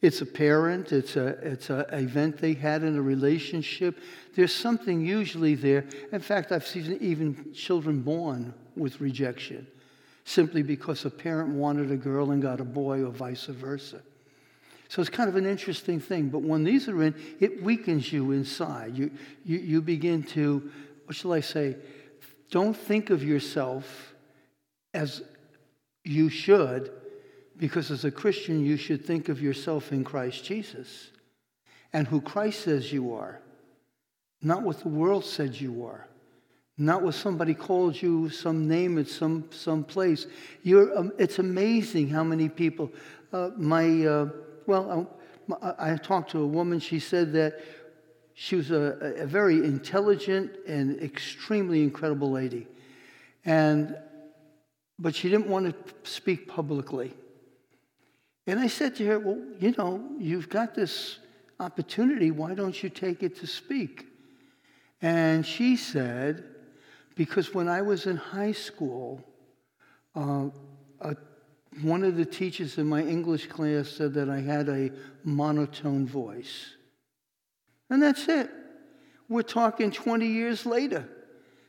It's 0.00 0.20
a 0.20 0.26
parent, 0.26 0.92
it's 0.92 1.16
a 1.16 1.26
it's 1.42 1.70
an 1.70 1.86
event 1.90 2.38
they 2.38 2.54
had 2.54 2.84
in 2.84 2.96
a 2.96 3.02
relationship. 3.02 3.98
There's 4.36 4.54
something 4.54 5.04
usually 5.04 5.56
there. 5.56 5.84
In 6.12 6.20
fact, 6.20 6.52
I've 6.52 6.66
seen 6.66 6.98
even 7.00 7.52
children 7.52 8.02
born 8.02 8.54
with 8.76 9.00
rejection 9.00 9.66
simply 10.28 10.62
because 10.62 11.06
a 11.06 11.10
parent 11.10 11.48
wanted 11.48 11.90
a 11.90 11.96
girl 11.96 12.32
and 12.32 12.42
got 12.42 12.60
a 12.60 12.64
boy, 12.64 13.02
or 13.02 13.10
vice 13.10 13.46
versa. 13.46 14.02
So 14.88 15.00
it's 15.00 15.10
kind 15.10 15.28
of 15.28 15.36
an 15.36 15.46
interesting 15.46 16.00
thing. 16.00 16.28
But 16.28 16.42
when 16.42 16.64
these 16.64 16.86
are 16.86 17.02
in, 17.02 17.14
it 17.40 17.62
weakens 17.62 18.12
you 18.12 18.32
inside. 18.32 18.96
You, 18.96 19.10
you, 19.44 19.58
you 19.58 19.82
begin 19.82 20.22
to, 20.24 20.70
what 21.06 21.16
shall 21.16 21.32
I 21.32 21.40
say, 21.40 21.76
don't 22.50 22.76
think 22.76 23.08
of 23.08 23.24
yourself 23.24 24.14
as 24.92 25.22
you 26.04 26.28
should, 26.28 26.90
because 27.58 27.90
as 27.90 28.04
a 28.04 28.10
Christian, 28.10 28.64
you 28.64 28.76
should 28.76 29.04
think 29.04 29.28
of 29.28 29.42
yourself 29.42 29.92
in 29.92 30.04
Christ 30.04 30.44
Jesus 30.44 31.10
and 31.92 32.06
who 32.06 32.20
Christ 32.20 32.60
says 32.60 32.92
you 32.92 33.14
are, 33.14 33.40
not 34.42 34.62
what 34.62 34.80
the 34.80 34.88
world 34.88 35.24
said 35.24 35.54
you 35.54 35.84
are. 35.84 36.06
Not 36.80 37.02
what 37.02 37.14
somebody 37.14 37.54
called 37.54 38.00
you 38.00 38.28
some 38.28 38.68
name 38.68 38.98
at 38.98 39.08
some, 39.08 39.48
some 39.50 39.82
place. 39.82 40.28
You're, 40.62 40.96
um, 40.96 41.12
it's 41.18 41.40
amazing 41.40 42.08
how 42.08 42.22
many 42.22 42.48
people. 42.48 42.92
Uh, 43.32 43.50
my 43.56 44.06
uh, 44.06 44.28
well, 44.66 45.10
I, 45.60 45.92
I 45.92 45.96
talked 45.96 46.30
to 46.30 46.40
a 46.40 46.46
woman. 46.46 46.78
She 46.78 47.00
said 47.00 47.32
that 47.32 47.60
she 48.34 48.54
was 48.54 48.70
a, 48.70 49.14
a 49.16 49.26
very 49.26 49.56
intelligent 49.56 50.52
and 50.68 51.02
extremely 51.02 51.82
incredible 51.82 52.30
lady, 52.30 52.68
and 53.44 53.96
but 55.00 55.16
she 55.16 55.28
didn't 55.28 55.48
want 55.48 55.66
to 55.66 56.08
speak 56.08 56.46
publicly. 56.46 57.12
And 58.48 58.58
I 58.58 58.66
said 58.66 58.96
to 58.96 59.06
her, 59.06 59.18
Well, 59.18 59.38
you 59.60 59.74
know, 59.76 60.02
you've 60.18 60.48
got 60.48 60.74
this 60.74 61.18
opportunity. 61.60 62.30
Why 62.30 62.54
don't 62.54 62.82
you 62.82 62.88
take 62.88 63.22
it 63.22 63.36
to 63.40 63.46
speak? 63.46 64.06
And 65.02 65.44
she 65.44 65.76
said, 65.76 66.44
Because 67.14 67.54
when 67.54 67.68
I 67.68 67.82
was 67.82 68.06
in 68.06 68.16
high 68.16 68.52
school, 68.52 69.22
uh, 70.16 70.46
a 71.02 71.14
one 71.82 72.02
of 72.02 72.16
the 72.16 72.24
teachers 72.24 72.78
in 72.78 72.86
my 72.86 73.02
English 73.02 73.46
class 73.46 73.88
said 73.88 74.14
that 74.14 74.30
I 74.30 74.40
had 74.40 74.68
a 74.68 74.90
monotone 75.22 76.06
voice. 76.06 76.74
And 77.90 78.02
that's 78.02 78.26
it. 78.28 78.50
We're 79.28 79.42
talking 79.42 79.90
20 79.90 80.26
years 80.26 80.64
later. 80.64 81.06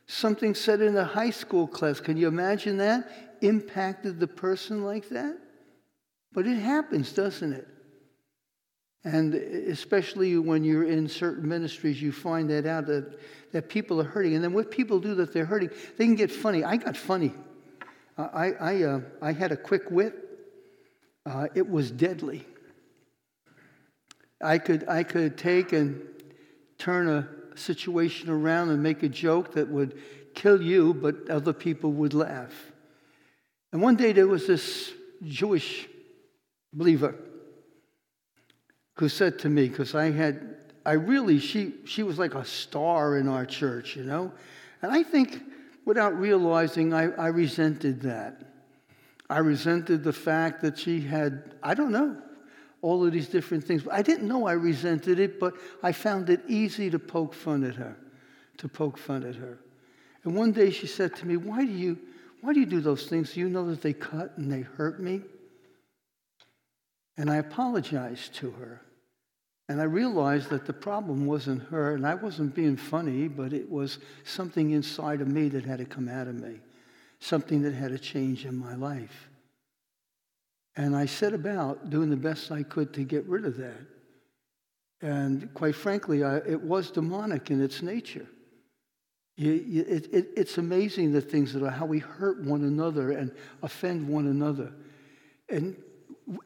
Something 0.06 0.54
said 0.54 0.80
in 0.80 0.96
a 0.96 1.04
high 1.04 1.30
school 1.30 1.68
class. 1.68 2.00
Can 2.00 2.16
you 2.16 2.26
imagine 2.26 2.78
that? 2.78 3.36
Impacted 3.42 4.18
the 4.18 4.26
person 4.26 4.82
like 4.82 5.10
that? 5.10 5.36
But 6.32 6.46
it 6.46 6.58
happens, 6.58 7.12
doesn't 7.12 7.52
it? 7.52 7.66
And 9.02 9.34
especially 9.34 10.36
when 10.36 10.62
you're 10.62 10.84
in 10.84 11.08
certain 11.08 11.48
ministries, 11.48 12.00
you 12.02 12.12
find 12.12 12.50
that 12.50 12.66
out 12.66 12.86
that, 12.86 13.18
that 13.52 13.68
people 13.68 14.00
are 14.00 14.04
hurting. 14.04 14.34
And 14.34 14.44
then 14.44 14.52
what 14.52 14.70
people 14.70 15.00
do 15.00 15.14
that 15.16 15.32
they're 15.32 15.46
hurting, 15.46 15.70
they 15.96 16.04
can 16.04 16.16
get 16.16 16.30
funny. 16.30 16.64
I 16.64 16.76
got 16.76 16.96
funny. 16.96 17.32
I, 18.18 18.52
I, 18.52 18.82
uh, 18.82 19.00
I 19.22 19.32
had 19.32 19.52
a 19.52 19.56
quick 19.56 19.90
wit. 19.90 20.14
Uh, 21.24 21.46
it 21.54 21.68
was 21.68 21.90
deadly. 21.90 22.44
I 24.42 24.58
could, 24.58 24.88
I 24.88 25.02
could 25.02 25.38
take 25.38 25.72
and 25.72 26.02
turn 26.78 27.08
a 27.08 27.28
situation 27.56 28.30
around 28.30 28.70
and 28.70 28.82
make 28.82 29.02
a 29.02 29.08
joke 29.08 29.52
that 29.54 29.68
would 29.68 29.98
kill 30.34 30.60
you, 30.60 30.94
but 30.94 31.28
other 31.28 31.52
people 31.52 31.92
would 31.92 32.14
laugh. 32.14 32.72
And 33.72 33.80
one 33.80 33.96
day 33.96 34.12
there 34.12 34.26
was 34.26 34.46
this 34.46 34.92
Jewish 35.22 35.88
believer 36.72 37.14
who 38.94 39.08
said 39.08 39.38
to 39.38 39.48
me, 39.48 39.68
because 39.68 39.94
I 39.94 40.10
had, 40.10 40.56
I 40.84 40.92
really, 40.92 41.38
she, 41.38 41.74
she 41.86 42.02
was 42.02 42.18
like 42.18 42.34
a 42.34 42.44
star 42.44 43.16
in 43.16 43.28
our 43.28 43.46
church, 43.46 43.96
you 43.96 44.04
know? 44.04 44.30
And 44.82 44.92
I 44.92 45.02
think 45.02 45.40
without 45.86 46.14
realizing, 46.18 46.92
I, 46.92 47.10
I 47.12 47.28
resented 47.28 48.02
that. 48.02 48.42
I 49.30 49.38
resented 49.38 50.04
the 50.04 50.12
fact 50.12 50.60
that 50.62 50.78
she 50.78 51.00
had, 51.00 51.54
I 51.62 51.72
don't 51.72 51.92
know, 51.92 52.16
all 52.82 53.06
of 53.06 53.12
these 53.12 53.28
different 53.28 53.64
things. 53.64 53.84
I 53.90 54.02
didn't 54.02 54.28
know 54.28 54.46
I 54.46 54.52
resented 54.52 55.18
it, 55.18 55.38
but 55.38 55.54
I 55.82 55.92
found 55.92 56.28
it 56.28 56.42
easy 56.48 56.90
to 56.90 56.98
poke 56.98 57.32
fun 57.32 57.64
at 57.64 57.76
her, 57.76 57.96
to 58.58 58.68
poke 58.68 58.98
fun 58.98 59.24
at 59.24 59.36
her. 59.36 59.58
And 60.24 60.34
one 60.34 60.52
day 60.52 60.70
she 60.70 60.86
said 60.86 61.14
to 61.16 61.26
me, 61.26 61.36
Why 61.36 61.64
do 61.64 61.72
you, 61.72 61.98
why 62.40 62.52
do, 62.52 62.60
you 62.60 62.66
do 62.66 62.80
those 62.80 63.06
things? 63.06 63.32
Do 63.32 63.40
you 63.40 63.48
know 63.48 63.66
that 63.70 63.82
they 63.82 63.92
cut 63.92 64.36
and 64.36 64.52
they 64.52 64.62
hurt 64.62 65.00
me? 65.00 65.22
And 67.20 67.30
I 67.30 67.36
apologized 67.36 68.32
to 68.36 68.50
her. 68.52 68.80
And 69.68 69.78
I 69.78 69.84
realized 69.84 70.48
that 70.48 70.64
the 70.64 70.72
problem 70.72 71.26
wasn't 71.26 71.62
her, 71.64 71.94
and 71.94 72.06
I 72.06 72.14
wasn't 72.14 72.54
being 72.54 72.78
funny, 72.78 73.28
but 73.28 73.52
it 73.52 73.70
was 73.70 73.98
something 74.24 74.70
inside 74.70 75.20
of 75.20 75.28
me 75.28 75.50
that 75.50 75.66
had 75.66 75.80
to 75.80 75.84
come 75.84 76.08
out 76.08 76.28
of 76.28 76.36
me, 76.36 76.60
something 77.18 77.60
that 77.60 77.74
had 77.74 77.90
to 77.90 77.98
change 77.98 78.46
in 78.46 78.56
my 78.56 78.74
life. 78.74 79.28
And 80.76 80.96
I 80.96 81.04
set 81.04 81.34
about 81.34 81.90
doing 81.90 82.08
the 82.08 82.16
best 82.16 82.50
I 82.50 82.62
could 82.62 82.94
to 82.94 83.04
get 83.04 83.26
rid 83.26 83.44
of 83.44 83.58
that. 83.58 83.82
And 85.02 85.52
quite 85.52 85.74
frankly, 85.74 86.24
I, 86.24 86.36
it 86.38 86.62
was 86.62 86.90
demonic 86.90 87.50
in 87.50 87.62
its 87.62 87.82
nature. 87.82 88.26
It, 89.36 90.08
it, 90.10 90.28
it's 90.38 90.56
amazing 90.56 91.12
the 91.12 91.20
things 91.20 91.52
that 91.52 91.62
are 91.62 91.70
how 91.70 91.84
we 91.84 91.98
hurt 91.98 92.42
one 92.42 92.64
another 92.64 93.12
and 93.12 93.30
offend 93.62 94.08
one 94.08 94.26
another. 94.26 94.72
And 95.50 95.76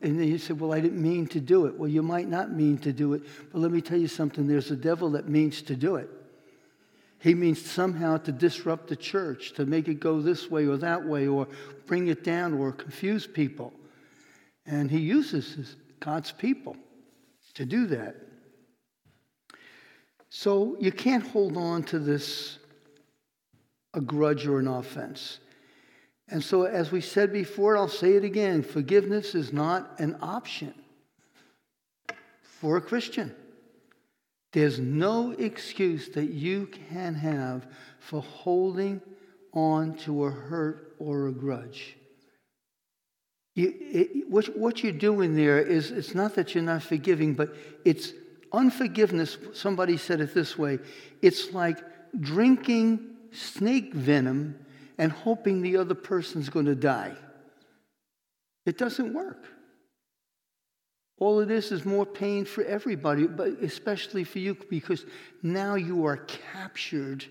and 0.03 0.19
then 0.19 0.39
say, 0.39 0.55
Well, 0.55 0.73
I 0.73 0.81
didn't 0.81 1.03
mean 1.03 1.27
to 1.29 1.41
do 1.41 1.67
it. 1.67 1.79
Well, 1.79 1.89
you 1.89 2.03
might 2.03 2.29
not 2.29 2.53
mean 2.53 2.79
to 2.79 2.93
do 2.93 3.15
it, 3.15 3.23
but 3.53 3.61
let 3.61 3.71
me 3.71 3.81
tell 3.81 3.99
you 3.99 4.09
something 4.09 4.47
there's 4.47 4.71
a 4.71 4.77
devil 4.77 5.11
that 5.11 5.29
means 5.29 5.63
to 5.63 5.77
do 5.77 5.97
it. 5.97 6.09
He 7.19 7.35
means 7.35 7.65
somehow 7.65 8.19
to 8.19 8.33
disrupt 8.33 8.89
the 8.89 8.97
church, 8.97 9.55
to 9.55 9.65
make 9.65 9.89
it 9.89 9.95
go 9.95 10.21
this 10.21 10.51
way 10.51 10.67
or 10.67 10.77
that 10.77 11.07
way, 11.07 11.27
or 11.27 11.49
bring 11.87 12.09
it 12.09 12.23
down, 12.23 12.55
or 12.55 12.73
confuse 12.73 13.27
people. 13.27 13.73
And 14.67 14.91
he 14.91 14.99
uses 14.99 15.55
his, 15.55 15.77
God's 16.01 16.33
people 16.33 16.77
to 17.55 17.65
do 17.65 17.87
that. 17.87 18.17
So 20.29 20.77
you 20.81 20.93
can't 20.93 21.27
hold 21.27 21.57
on 21.57 21.85
to 21.85 21.99
this 21.99 22.59
a 23.95 24.01
grudge 24.01 24.47
or 24.47 24.59
an 24.59 24.69
offense. 24.69 25.39
And 26.29 26.43
so, 26.43 26.65
as 26.65 26.91
we 26.91 27.01
said 27.01 27.33
before, 27.33 27.77
I'll 27.77 27.89
say 27.89 28.15
it 28.15 28.25
again 28.25 28.63
forgiveness 28.63 29.35
is 29.35 29.53
not 29.53 29.99
an 29.99 30.17
option 30.23 30.75
for 32.43 32.77
a 32.77 32.81
Christian. 32.81 33.35
There's 34.53 34.79
no 34.79 35.33
excuse 35.33 36.11
that 36.11 36.31
you 36.31 36.67
can 36.89 37.15
have 37.17 37.67
for 37.99 38.23
holding 38.23 39.03
on 39.53 39.97
to 39.99 40.25
a 40.25 40.31
hurt 40.31 40.95
or 40.99 41.27
a 41.27 41.33
grudge. 41.33 41.97
You, 43.55 43.73
it, 43.79 44.31
what, 44.31 44.57
what 44.57 44.83
you're 44.83 44.93
doing 44.93 45.35
there 45.35 45.61
is 45.61 45.91
it's 45.91 46.15
not 46.15 46.35
that 46.37 46.55
you're 46.55 46.65
not 46.65 46.83
forgiving, 46.83 47.35
but 47.35 47.55
it's 47.85 48.13
unforgiveness. 48.53 49.37
Somebody 49.53 49.97
said 49.97 50.21
it 50.21 50.35
this 50.35 50.57
way 50.57 50.79
it's 51.21 51.53
like 51.53 51.79
drinking 52.21 53.11
snake 53.33 53.93
venom 53.93 54.57
and 54.99 55.11
hoping 55.11 55.63
the 55.63 55.77
other 55.77 55.95
person's 55.95 56.49
going 56.49 56.67
to 56.67 56.75
die. 56.75 57.15
It 58.67 58.79
doesn't 58.79 59.13
work. 59.13 59.45
All 61.19 61.41
of 61.41 61.49
this 61.49 61.71
is 61.71 61.85
more 61.85 62.07
pain 62.07 62.45
for 62.45 62.65
everybody, 62.65 63.27
but 63.27 63.49
especially 63.63 64.25
for 64.25 64.41
you 64.41 64.57
because 64.69 65.05
now 65.43 65.75
you 65.75 66.07
are 66.07 66.17
captured 66.17 67.25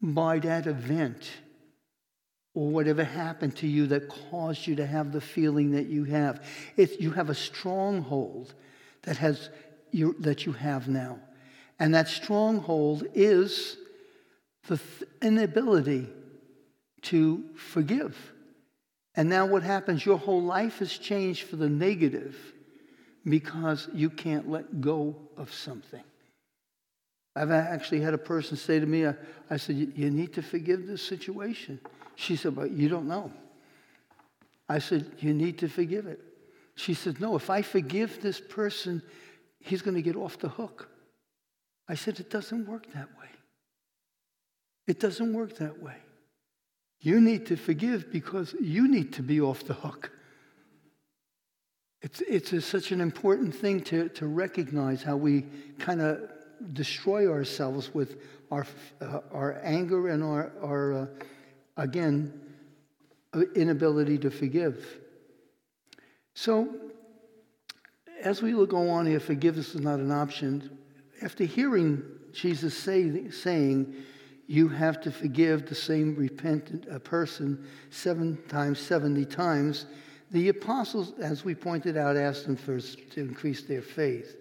by 0.00 0.38
that 0.40 0.66
event 0.66 1.30
or 2.54 2.68
whatever 2.68 3.04
happened 3.04 3.56
to 3.56 3.66
you 3.66 3.86
that 3.86 4.08
caused 4.08 4.66
you 4.66 4.76
to 4.76 4.86
have 4.86 5.12
the 5.12 5.20
feeling 5.20 5.72
that 5.72 5.86
you 5.86 6.04
have. 6.04 6.44
It's, 6.76 7.00
you 7.00 7.10
have 7.12 7.30
a 7.30 7.34
stronghold 7.34 8.54
that, 9.02 9.16
has, 9.18 9.48
you, 9.90 10.16
that 10.20 10.44
you 10.44 10.52
have 10.52 10.88
now. 10.88 11.18
And 11.78 11.94
that 11.94 12.08
stronghold 12.08 13.04
is 13.14 13.76
the 14.66 14.80
inability 15.22 16.08
to 17.02 17.44
forgive. 17.54 18.16
And 19.14 19.28
now 19.28 19.46
what 19.46 19.62
happens? 19.62 20.04
Your 20.04 20.18
whole 20.18 20.42
life 20.42 20.78
has 20.78 20.96
changed 20.96 21.48
for 21.48 21.56
the 21.56 21.68
negative 21.68 22.36
because 23.24 23.88
you 23.92 24.10
can't 24.10 24.48
let 24.48 24.80
go 24.80 25.16
of 25.36 25.52
something. 25.52 26.02
I've 27.34 27.50
actually 27.50 28.00
had 28.00 28.14
a 28.14 28.18
person 28.18 28.56
say 28.56 28.80
to 28.80 28.86
me, 28.86 29.06
I, 29.06 29.14
I 29.50 29.56
said, 29.56 29.92
You 29.94 30.10
need 30.10 30.32
to 30.34 30.42
forgive 30.42 30.86
this 30.86 31.02
situation. 31.02 31.80
She 32.16 32.36
said, 32.36 32.56
But 32.56 32.72
you 32.72 32.88
don't 32.88 33.06
know. 33.06 33.32
I 34.68 34.80
said, 34.80 35.06
You 35.18 35.34
need 35.34 35.58
to 35.58 35.68
forgive 35.68 36.06
it. 36.06 36.20
She 36.74 36.94
said, 36.94 37.20
No, 37.20 37.36
if 37.36 37.48
I 37.48 37.62
forgive 37.62 38.20
this 38.22 38.40
person, 38.40 39.02
he's 39.60 39.82
going 39.82 39.94
to 39.94 40.02
get 40.02 40.16
off 40.16 40.38
the 40.38 40.48
hook. 40.48 40.88
I 41.88 41.94
said, 41.94 42.18
It 42.18 42.30
doesn't 42.30 42.66
work 42.66 42.86
that 42.92 43.08
way. 43.20 43.28
It 44.88 44.98
doesn't 44.98 45.32
work 45.32 45.56
that 45.58 45.80
way. 45.82 45.96
You 47.00 47.20
need 47.20 47.46
to 47.46 47.56
forgive 47.56 48.10
because 48.10 48.54
you 48.60 48.88
need 48.88 49.12
to 49.14 49.22
be 49.22 49.40
off 49.40 49.64
the 49.64 49.74
hook. 49.74 50.10
It's, 52.00 52.20
it's 52.22 52.52
a, 52.52 52.60
such 52.60 52.92
an 52.92 53.00
important 53.00 53.54
thing 53.54 53.80
to, 53.84 54.08
to 54.10 54.26
recognize 54.26 55.02
how 55.02 55.16
we 55.16 55.46
kind 55.78 56.00
of 56.00 56.30
destroy 56.72 57.30
ourselves 57.30 57.92
with 57.94 58.20
our, 58.50 58.66
uh, 59.00 59.20
our 59.32 59.60
anger 59.62 60.08
and 60.08 60.22
our, 60.22 60.52
our 60.62 60.92
uh, 60.94 61.06
again, 61.76 62.40
inability 63.54 64.18
to 64.18 64.30
forgive. 64.30 65.00
So, 66.34 66.68
as 68.22 68.42
we 68.42 68.52
go 68.52 68.90
on 68.90 69.06
here, 69.06 69.20
forgiveness 69.20 69.74
is 69.74 69.80
not 69.80 70.00
an 70.00 70.10
option. 70.10 70.78
After 71.22 71.44
hearing 71.44 72.02
Jesus 72.32 72.76
say, 72.76 73.30
saying, 73.30 73.94
you 74.48 74.66
have 74.66 75.00
to 75.02 75.12
forgive 75.12 75.66
the 75.66 75.74
same 75.74 76.16
repentant 76.16 77.04
person 77.04 77.64
seven 77.90 78.38
times, 78.48 78.80
70 78.80 79.26
times, 79.26 79.84
the 80.30 80.48
apostles, 80.48 81.12
as 81.20 81.44
we 81.44 81.54
pointed 81.54 81.96
out, 81.96 82.16
asked 82.16 82.46
them 82.46 82.56
first 82.56 83.10
to 83.12 83.20
increase 83.20 83.62
their 83.62 83.82
faith. 83.82 84.36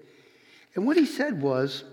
And 0.76 0.88
what 0.88 0.98
he 0.98 1.06
said 1.06 1.42
was, 1.42 1.84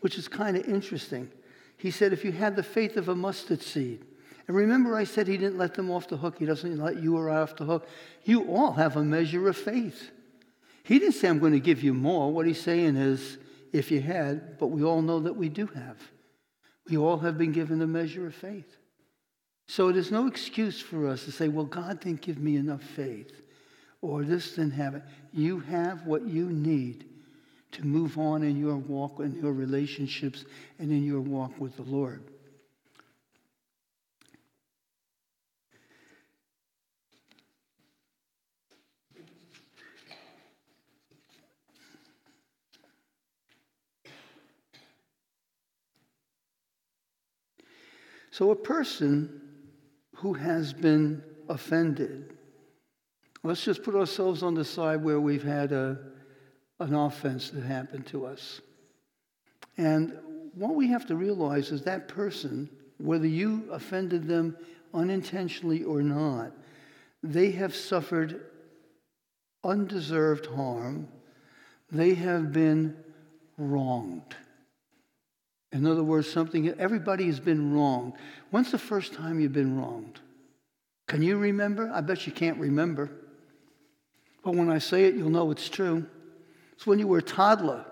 which 0.00 0.18
is 0.18 0.28
kind 0.28 0.56
of 0.56 0.68
interesting, 0.68 1.30
he 1.78 1.90
said, 1.90 2.12
if 2.12 2.24
you 2.24 2.32
had 2.32 2.54
the 2.54 2.62
faith 2.62 2.96
of 2.96 3.08
a 3.08 3.14
mustard 3.14 3.62
seed, 3.62 4.04
and 4.46 4.56
remember, 4.56 4.94
I 4.94 5.04
said 5.04 5.26
he 5.26 5.38
didn't 5.38 5.56
let 5.56 5.72
them 5.72 5.90
off 5.90 6.08
the 6.08 6.18
hook. 6.18 6.36
He 6.38 6.44
doesn't 6.44 6.78
let 6.78 7.02
you 7.02 7.16
or 7.16 7.30
I 7.30 7.40
off 7.40 7.56
the 7.56 7.64
hook. 7.64 7.88
You 8.24 8.42
all 8.54 8.72
have 8.72 8.96
a 8.96 9.02
measure 9.02 9.48
of 9.48 9.56
faith. 9.56 10.10
He 10.82 10.98
didn't 10.98 11.14
say, 11.14 11.28
I'm 11.28 11.38
going 11.38 11.54
to 11.54 11.60
give 11.60 11.82
you 11.82 11.94
more. 11.94 12.30
What 12.30 12.46
he's 12.46 12.60
saying 12.60 12.96
is, 12.96 13.38
if 13.72 13.90
you 13.90 14.02
had, 14.02 14.58
but 14.58 14.66
we 14.66 14.84
all 14.84 15.00
know 15.00 15.20
that 15.20 15.34
we 15.34 15.48
do 15.48 15.66
have. 15.68 15.96
We 16.88 16.96
all 16.96 17.18
have 17.18 17.38
been 17.38 17.52
given 17.52 17.80
a 17.82 17.86
measure 17.86 18.26
of 18.26 18.34
faith. 18.34 18.76
So 19.66 19.90
there's 19.90 20.10
no 20.10 20.26
excuse 20.26 20.80
for 20.80 21.08
us 21.08 21.24
to 21.24 21.32
say, 21.32 21.48
well, 21.48 21.64
God 21.64 22.00
didn't 22.00 22.20
give 22.20 22.38
me 22.38 22.56
enough 22.56 22.82
faith, 22.82 23.32
or 24.02 24.22
this 24.22 24.50
didn't 24.54 24.72
it. 24.94 25.02
You 25.32 25.60
have 25.60 26.06
what 26.06 26.26
you 26.26 26.50
need 26.50 27.06
to 27.72 27.86
move 27.86 28.18
on 28.18 28.42
in 28.42 28.58
your 28.58 28.76
walk, 28.76 29.20
in 29.20 29.34
your 29.40 29.52
relationships, 29.52 30.44
and 30.78 30.90
in 30.90 31.02
your 31.02 31.20
walk 31.20 31.58
with 31.58 31.76
the 31.76 31.82
Lord. 31.82 32.22
So, 48.34 48.50
a 48.50 48.56
person 48.56 49.40
who 50.16 50.32
has 50.32 50.72
been 50.72 51.22
offended, 51.48 52.36
let's 53.44 53.64
just 53.64 53.84
put 53.84 53.94
ourselves 53.94 54.42
on 54.42 54.54
the 54.54 54.64
side 54.64 55.04
where 55.04 55.20
we've 55.20 55.44
had 55.44 55.70
a, 55.70 55.96
an 56.80 56.96
offense 56.96 57.50
that 57.50 57.62
happened 57.62 58.06
to 58.06 58.26
us. 58.26 58.60
And 59.76 60.18
what 60.52 60.74
we 60.74 60.88
have 60.88 61.06
to 61.06 61.14
realize 61.14 61.70
is 61.70 61.82
that 61.82 62.08
person, 62.08 62.68
whether 62.98 63.28
you 63.28 63.68
offended 63.70 64.26
them 64.26 64.56
unintentionally 64.92 65.84
or 65.84 66.02
not, 66.02 66.50
they 67.22 67.52
have 67.52 67.72
suffered 67.72 68.46
undeserved 69.62 70.46
harm. 70.46 71.06
They 71.92 72.14
have 72.14 72.52
been 72.52 72.96
wronged. 73.56 74.34
In 75.74 75.86
other 75.86 76.04
words, 76.04 76.30
something, 76.30 76.68
everybody 76.78 77.26
has 77.26 77.40
been 77.40 77.74
wronged. 77.74 78.12
When's 78.50 78.70
the 78.70 78.78
first 78.78 79.12
time 79.12 79.40
you've 79.40 79.52
been 79.52 79.76
wronged? 79.76 80.20
Can 81.08 81.20
you 81.20 81.36
remember? 81.36 81.90
I 81.92 82.00
bet 82.00 82.28
you 82.28 82.32
can't 82.32 82.58
remember. 82.58 83.10
But 84.44 84.54
when 84.54 84.70
I 84.70 84.78
say 84.78 85.06
it, 85.06 85.16
you'll 85.16 85.30
know 85.30 85.50
it's 85.50 85.68
true. 85.68 86.06
It's 86.74 86.86
when 86.86 87.00
you 87.00 87.08
were 87.08 87.18
a 87.18 87.22
toddler 87.22 87.84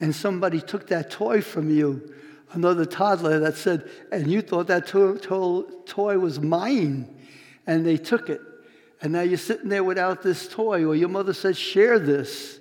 and 0.00 0.14
somebody 0.14 0.60
took 0.60 0.86
that 0.88 1.10
toy 1.10 1.40
from 1.40 1.70
you, 1.70 2.14
another 2.52 2.84
toddler 2.84 3.40
that 3.40 3.56
said, 3.56 3.90
and 4.12 4.30
you 4.30 4.40
thought 4.40 4.68
that 4.68 4.86
to- 4.88 5.18
to- 5.18 5.82
toy 5.86 6.18
was 6.20 6.38
mine, 6.40 7.12
and 7.66 7.84
they 7.84 7.96
took 7.96 8.30
it. 8.30 8.40
And 9.00 9.12
now 9.12 9.22
you're 9.22 9.38
sitting 9.38 9.68
there 9.68 9.82
without 9.82 10.22
this 10.22 10.46
toy, 10.46 10.84
or 10.84 10.94
your 10.94 11.08
mother 11.08 11.32
said, 11.32 11.56
share 11.56 11.98
this. 11.98 12.60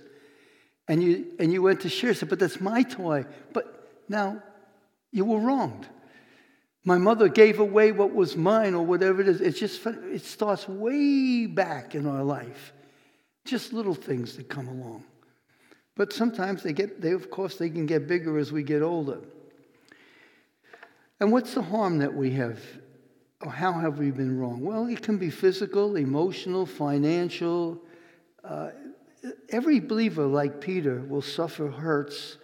And 0.87 1.03
you, 1.03 1.27
and 1.37 1.53
you 1.53 1.61
went 1.61 1.81
to 1.81 1.89
share, 1.89 2.15
said, 2.15 2.29
but 2.29 2.39
that's 2.39 2.59
my 2.59 2.81
toy. 2.81 3.25
But 3.53 3.80
now, 4.11 4.43
you 5.11 5.25
were 5.25 5.39
wronged. 5.39 5.87
My 6.83 6.97
mother 6.97 7.29
gave 7.29 7.59
away 7.59 7.91
what 7.91 8.13
was 8.13 8.35
mine 8.35 8.75
or 8.75 8.85
whatever 8.85 9.21
it 9.21 9.27
is. 9.27 9.39
It's 9.39 9.59
just, 9.59 9.85
it 9.85 10.23
starts 10.23 10.67
way 10.67 11.45
back 11.45 11.95
in 11.95 12.05
our 12.05 12.23
life. 12.23 12.73
Just 13.45 13.71
little 13.71 13.95
things 13.95 14.35
that 14.35 14.49
come 14.49 14.67
along. 14.67 15.03
But 15.95 16.11
sometimes 16.11 16.61
they 16.61 16.73
get, 16.73 17.01
they, 17.01 17.11
of 17.11 17.31
course, 17.31 17.55
they 17.55 17.69
can 17.69 17.85
get 17.85 18.07
bigger 18.07 18.37
as 18.37 18.51
we 18.51 18.63
get 18.63 18.81
older. 18.81 19.19
And 21.19 21.31
what's 21.31 21.53
the 21.53 21.61
harm 21.61 21.99
that 21.99 22.13
we 22.13 22.31
have? 22.31 22.59
Or 23.41 23.51
how 23.51 23.73
have 23.73 23.97
we 23.97 24.11
been 24.11 24.37
wrong? 24.37 24.61
Well, 24.61 24.87
it 24.87 25.01
can 25.01 25.17
be 25.17 25.29
physical, 25.29 25.95
emotional, 25.95 26.65
financial. 26.65 27.81
Uh, 28.43 28.71
every 29.49 29.79
believer, 29.79 30.25
like 30.25 30.59
Peter, 30.59 31.01
will 31.01 31.21
suffer 31.21 31.69
hurts 31.69 32.37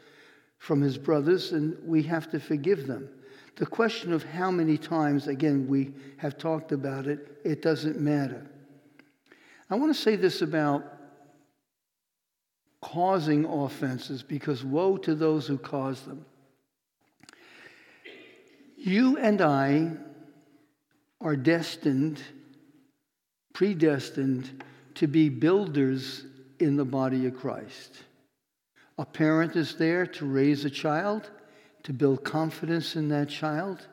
from 0.57 0.81
his 0.81 0.97
brothers, 0.97 1.51
and 1.51 1.77
we 1.85 2.03
have 2.03 2.29
to 2.31 2.39
forgive 2.39 2.87
them. 2.87 3.09
The 3.55 3.65
question 3.65 4.13
of 4.13 4.23
how 4.23 4.51
many 4.51 4.77
times, 4.77 5.27
again, 5.27 5.67
we 5.67 5.93
have 6.17 6.37
talked 6.37 6.71
about 6.71 7.07
it, 7.07 7.39
it 7.43 7.61
doesn't 7.61 7.99
matter. 7.99 8.45
I 9.69 9.75
want 9.75 9.93
to 9.95 9.99
say 9.99 10.15
this 10.15 10.41
about 10.41 10.83
causing 12.81 13.45
offenses 13.45 14.23
because 14.23 14.63
woe 14.63 14.97
to 14.97 15.15
those 15.15 15.47
who 15.47 15.57
cause 15.57 16.01
them. 16.01 16.25
You 18.77 19.17
and 19.17 19.41
I 19.41 19.91
are 21.19 21.35
destined, 21.35 22.21
predestined, 23.53 24.63
to 24.95 25.07
be 25.07 25.29
builders 25.29 26.25
in 26.59 26.77
the 26.77 26.85
body 26.85 27.25
of 27.25 27.35
Christ. 27.35 28.03
A 28.97 29.05
parent 29.05 29.55
is 29.55 29.75
there 29.75 30.07
to 30.07 30.25
raise 30.25 30.65
a 30.65 30.69
child, 30.69 31.29
to 31.83 31.93
build 31.93 32.23
confidence 32.23 32.95
in 32.95 33.09
that 33.09 33.29
child. 33.29 33.87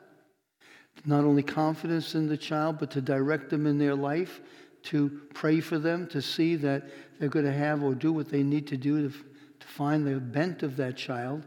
Not 1.05 1.23
only 1.23 1.43
confidence 1.43 2.15
in 2.15 2.27
the 2.27 2.37
child, 2.37 2.79
but 2.79 2.91
to 2.91 3.01
direct 3.01 3.49
them 3.49 3.67
in 3.67 3.77
their 3.77 3.95
life, 3.95 4.41
to 4.83 5.21
pray 5.33 5.59
for 5.59 5.77
them, 5.77 6.07
to 6.07 6.21
see 6.21 6.55
that 6.57 6.89
they're 7.19 7.29
going 7.29 7.45
to 7.45 7.53
have 7.53 7.83
or 7.83 7.93
do 7.93 8.11
what 8.11 8.29
they 8.29 8.43
need 8.43 8.67
to 8.67 8.77
do 8.77 9.09
to, 9.09 9.15
to 9.59 9.67
find 9.67 10.05
the 10.05 10.19
bent 10.19 10.63
of 10.63 10.77
that 10.77 10.97
child, 10.97 11.45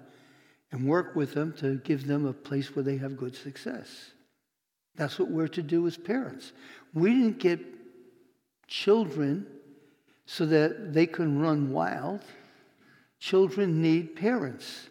and 0.70 0.86
work 0.86 1.16
with 1.16 1.34
them 1.34 1.52
to 1.54 1.76
give 1.78 2.06
them 2.06 2.26
a 2.26 2.32
place 2.32 2.76
where 2.76 2.82
they 2.82 2.98
have 2.98 3.16
good 3.16 3.34
success. 3.34 4.12
That's 4.96 5.18
what 5.18 5.30
we're 5.30 5.48
to 5.48 5.62
do 5.62 5.86
as 5.86 5.96
parents. 5.96 6.52
We 6.92 7.10
didn't 7.10 7.38
get 7.38 7.60
children 8.66 9.46
so 10.26 10.44
that 10.46 10.92
they 10.92 11.06
can 11.06 11.40
run 11.40 11.72
wild. 11.72 12.22
Children 13.18 13.82
need 13.82 14.16
parents. 14.16 14.88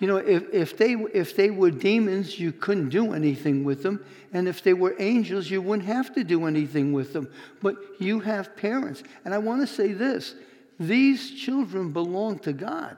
You 0.00 0.06
know, 0.06 0.16
if, 0.18 0.52
if, 0.52 0.78
they, 0.78 0.92
if 0.92 1.34
they 1.34 1.50
were 1.50 1.70
demons, 1.70 2.38
you 2.38 2.52
couldn't 2.52 2.90
do 2.90 3.14
anything 3.14 3.64
with 3.64 3.82
them. 3.82 4.04
And 4.32 4.46
if 4.46 4.62
they 4.62 4.74
were 4.74 4.94
angels, 4.98 5.50
you 5.50 5.60
wouldn't 5.60 5.88
have 5.88 6.14
to 6.14 6.22
do 6.22 6.46
anything 6.46 6.92
with 6.92 7.12
them. 7.12 7.28
But 7.60 7.76
you 7.98 8.20
have 8.20 8.56
parents. 8.56 9.02
And 9.24 9.34
I 9.34 9.38
want 9.38 9.60
to 9.62 9.66
say 9.66 9.92
this 9.92 10.34
these 10.78 11.32
children 11.32 11.92
belong 11.92 12.38
to 12.40 12.52
God. 12.52 12.96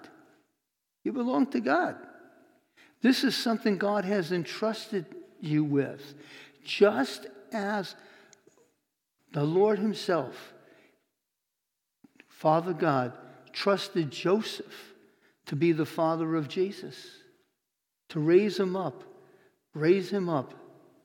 You 1.02 1.12
belong 1.12 1.46
to 1.52 1.60
God. 1.60 1.96
This 3.00 3.24
is 3.24 3.34
something 3.34 3.78
God 3.78 4.04
has 4.04 4.32
entrusted 4.32 5.06
you 5.40 5.64
with. 5.64 6.14
Just 6.62 7.26
as 7.52 7.94
the 9.32 9.42
Lord 9.42 9.78
Himself, 9.78 10.52
Father 12.28 12.74
God, 12.74 13.12
trusted 13.52 14.10
Joseph 14.10 14.94
to 15.46 15.56
be 15.56 15.72
the 15.72 15.86
father 15.86 16.36
of 16.36 16.48
Jesus, 16.48 16.96
to 18.10 18.20
raise 18.20 18.58
him 18.58 18.76
up, 18.76 19.02
raise 19.74 20.10
him 20.10 20.28
up 20.28 20.54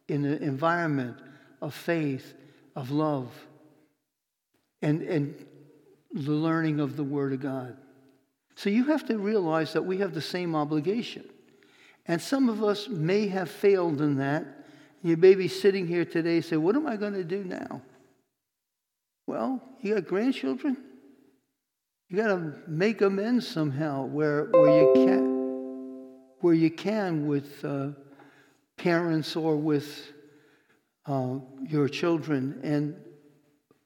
in 0.08 0.26
an 0.26 0.44
environment 0.44 1.18
of 1.62 1.74
faith, 1.74 2.34
of 2.76 2.92
love, 2.92 3.32
and, 4.82 5.02
and 5.02 5.46
the 6.14 6.32
learning 6.32 6.80
of 6.80 6.96
the 6.96 7.04
Word 7.04 7.34
of 7.34 7.42
God. 7.42 7.78
So 8.56 8.70
you 8.70 8.86
have 8.86 9.06
to 9.08 9.18
realize 9.18 9.74
that 9.74 9.86
we 9.86 9.98
have 9.98 10.14
the 10.14 10.22
same 10.22 10.56
obligation. 10.56 11.26
And 12.08 12.22
some 12.22 12.50
of 12.50 12.64
us 12.64 12.88
may 12.88 13.28
have 13.28 13.50
failed 13.50 14.00
in 14.02 14.18
that. 14.18 14.46
You 15.02 15.18
may 15.18 15.36
be 15.36 15.48
sitting 15.48 15.88
here 15.88 16.06
today 16.06 16.38
and 16.38 16.46
say, 16.46 16.58
What 16.58 16.76
am 16.76 16.88
I 16.88 16.96
going 16.96 17.14
to 17.14 17.24
do 17.24 17.44
now? 17.44 17.82
Well, 19.28 19.62
you 19.82 19.96
got 19.96 20.08
grandchildren? 20.08 20.78
You 22.10 22.18
got 22.18 22.28
to 22.28 22.54
make 22.68 23.02
amends 23.02 23.48
somehow 23.48 24.06
where, 24.06 24.46
where 24.52 24.80
you 24.80 24.94
can, 24.94 26.12
where 26.40 26.54
you 26.54 26.70
can 26.70 27.28
with, 27.28 27.66
uh, 27.66 27.90
parents 28.78 29.36
or 29.36 29.56
with 29.56 30.12
uh, 31.08 31.40
your 31.68 31.88
children 31.88 32.60
and 32.64 32.96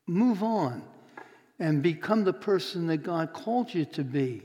move 0.08 0.44
on 0.44 0.84
and 1.60 1.84
become 1.84 2.24
the 2.24 2.34
person 2.34 2.88
that 2.88 2.98
God 2.98 3.34
called 3.34 3.74
you 3.74 3.86
to 3.86 4.04
be 4.04 4.44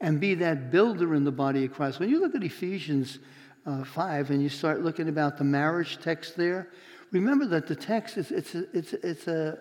and 0.00 0.20
be 0.20 0.34
that 0.34 0.70
builder 0.70 1.14
in 1.14 1.24
the 1.24 1.32
body 1.32 1.64
of 1.64 1.72
Christ. 1.72 2.00
When 2.00 2.08
you 2.08 2.20
look 2.20 2.34
at 2.34 2.42
Ephesians 2.42 3.18
uh, 3.66 3.84
5 3.84 4.30
and 4.30 4.42
you 4.42 4.48
start 4.48 4.82
looking 4.82 5.08
about 5.08 5.38
the 5.38 5.44
marriage 5.44 5.98
text 6.02 6.36
there, 6.36 6.68
remember 7.12 7.46
that 7.46 7.66
the 7.66 7.76
text 7.76 8.18
is 8.18 8.30
it's 8.30 8.54
a, 8.54 8.76
it's, 8.76 8.92
it's 8.92 9.26
a 9.28 9.58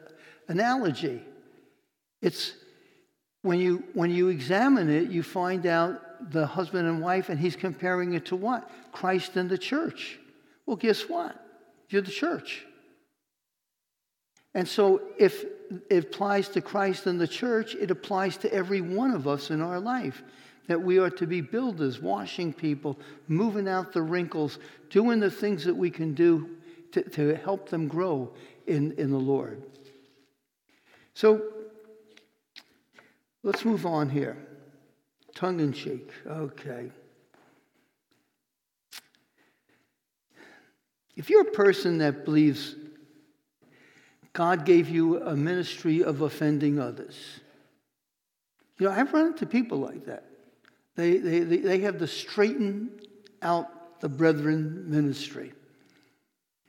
analogy. 0.48 1.22
It's 2.22 2.54
when 3.44 3.60
you 3.60 3.84
when 3.94 4.10
you 4.10 4.30
examine 4.30 4.90
it, 4.90 5.12
you 5.12 5.22
find 5.22 5.68
out 5.68 6.32
the 6.32 6.48
husband 6.48 6.88
and 6.88 7.02
wife, 7.02 7.30
and 7.30 7.40
he's 7.40 7.56
comparing 7.56 8.14
it 8.14 8.26
to 8.28 8.36
what? 8.36 8.70
Christ 8.92 9.36
and 9.36 9.50
the 9.50 9.58
church. 9.58 10.18
Well, 10.66 10.78
guess 10.78 11.04
what? 11.04 11.36
You're 11.90 12.02
the 12.02 12.12
church. 12.12 12.66
And 14.56 14.68
so 14.68 15.02
if 15.18 15.46
it 15.90 16.06
applies 16.06 16.48
to 16.50 16.62
Christ 16.62 17.06
and 17.06 17.20
the 17.20 17.28
church, 17.28 17.76
it 17.76 17.92
applies 17.92 18.38
to 18.38 18.54
every 18.54 18.82
one 18.82 19.12
of 19.12 19.28
us 19.28 19.52
in 19.52 19.62
our 19.62 19.80
life. 19.80 20.24
That 20.68 20.82
we 20.82 20.98
are 21.00 21.10
to 21.10 21.28
be 21.28 21.42
builders, 21.42 22.00
washing 22.00 22.54
people, 22.54 22.98
moving 23.28 23.68
out 23.68 23.92
the 23.92 24.02
wrinkles, 24.02 24.60
doing 24.90 25.20
the 25.20 25.30
things 25.30 25.66
that 25.66 25.76
we 25.76 25.90
can 25.90 26.14
do 26.14 26.56
to, 26.94 27.02
to 27.02 27.36
help 27.36 27.68
them 27.68 27.90
grow 27.90 28.32
in, 28.66 28.94
in 28.94 29.12
the 29.12 29.18
Lord. 29.18 29.62
So 31.14 31.42
let's 33.44 33.64
move 33.66 33.86
on 33.86 34.10
here. 34.10 34.38
Tongue 35.36 35.60
in 35.60 35.74
cheek. 35.74 36.12
Okay. 36.26 36.92
If 41.16 41.30
you're 41.30 41.42
a 41.42 41.52
person 41.52 42.00
that 42.00 42.26
believes 42.26 42.76
God 44.34 44.66
gave 44.66 44.90
you 44.90 45.22
a 45.22 45.36
ministry 45.36 46.04
of 46.04 46.22
offending 46.22 46.80
others, 46.80 47.40
you 48.80 48.88
know, 48.88 48.92
I've 48.92 49.14
run 49.14 49.28
into 49.28 49.46
people 49.46 49.78
like 49.78 50.06
that. 50.08 50.26
They, 50.96 51.18
they, 51.18 51.40
they 51.40 51.80
have 51.80 52.00
the 52.00 52.08
straighten 52.08 53.00
out 53.42 54.00
the 54.02 54.10
brethren 54.10 54.90
ministry. 54.90 55.54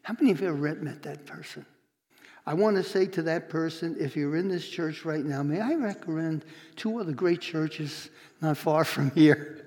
How 0.03 0.15
many 0.15 0.31
of 0.31 0.41
you 0.41 0.47
have 0.47 0.83
met 0.83 1.03
that 1.05 1.25
person? 1.25 1.65
I 2.47 2.55
want 2.55 2.77
to 2.77 2.83
say 2.83 3.07
to 3.07 3.23
that 3.23 3.49
person, 3.49 3.97
if 3.99 4.17
you're 4.17 4.37
in 4.37 4.49
this 4.49 4.69
church 4.69 5.05
right 5.05 5.25
now, 5.25 5.43
may 5.43 5.61
I 5.61 5.75
recommend 5.75 6.45
two 6.77 7.01
other 7.01 7.13
great 7.13 7.41
churches 7.41 8.11
not 8.43 8.59
far 8.59 8.85
from 8.85 9.11
here? 9.15 9.65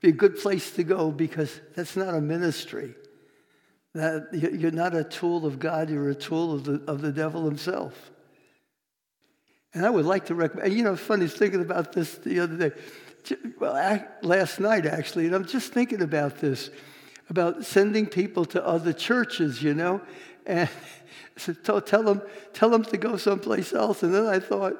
Be 0.00 0.10
a 0.10 0.12
good 0.12 0.38
place 0.38 0.70
to 0.72 0.84
go 0.84 1.10
because 1.10 1.60
that's 1.74 1.96
not 1.96 2.14
a 2.14 2.20
ministry. 2.20 2.94
That 3.94 4.28
you're 4.32 4.70
not 4.70 4.94
a 4.94 5.02
tool 5.02 5.44
of 5.44 5.58
God, 5.58 5.90
you're 5.90 6.10
a 6.10 6.14
tool 6.14 6.54
of 6.54 6.64
the, 6.64 6.82
of 6.86 7.00
the 7.00 7.10
devil 7.10 7.44
himself. 7.44 8.10
And 9.74 9.84
I 9.84 9.90
would 9.90 10.04
like 10.04 10.26
to 10.26 10.34
recommend, 10.34 10.72
you 10.72 10.84
know, 10.84 10.96
funny 10.96 11.26
thinking 11.26 11.60
about 11.60 11.92
this 11.92 12.16
the 12.18 12.40
other 12.40 12.70
day. 12.70 12.76
Well, 13.58 14.06
last 14.22 14.60
night 14.60 14.86
actually, 14.86 15.26
and 15.26 15.34
I'm 15.34 15.44
just 15.44 15.72
thinking 15.72 16.02
about 16.02 16.38
this, 16.38 16.70
about 17.30 17.64
sending 17.64 18.06
people 18.06 18.44
to 18.44 18.66
other 18.66 18.92
churches, 18.92 19.62
you 19.62 19.72
know, 19.72 20.00
and 20.46 20.68
so 21.36 21.80
tell 21.80 22.02
them, 22.02 22.22
tell 22.52 22.70
them 22.70 22.84
to 22.84 22.96
go 22.96 23.16
someplace 23.16 23.72
else. 23.72 24.02
And 24.02 24.12
then 24.12 24.26
I 24.26 24.40
thought, 24.40 24.76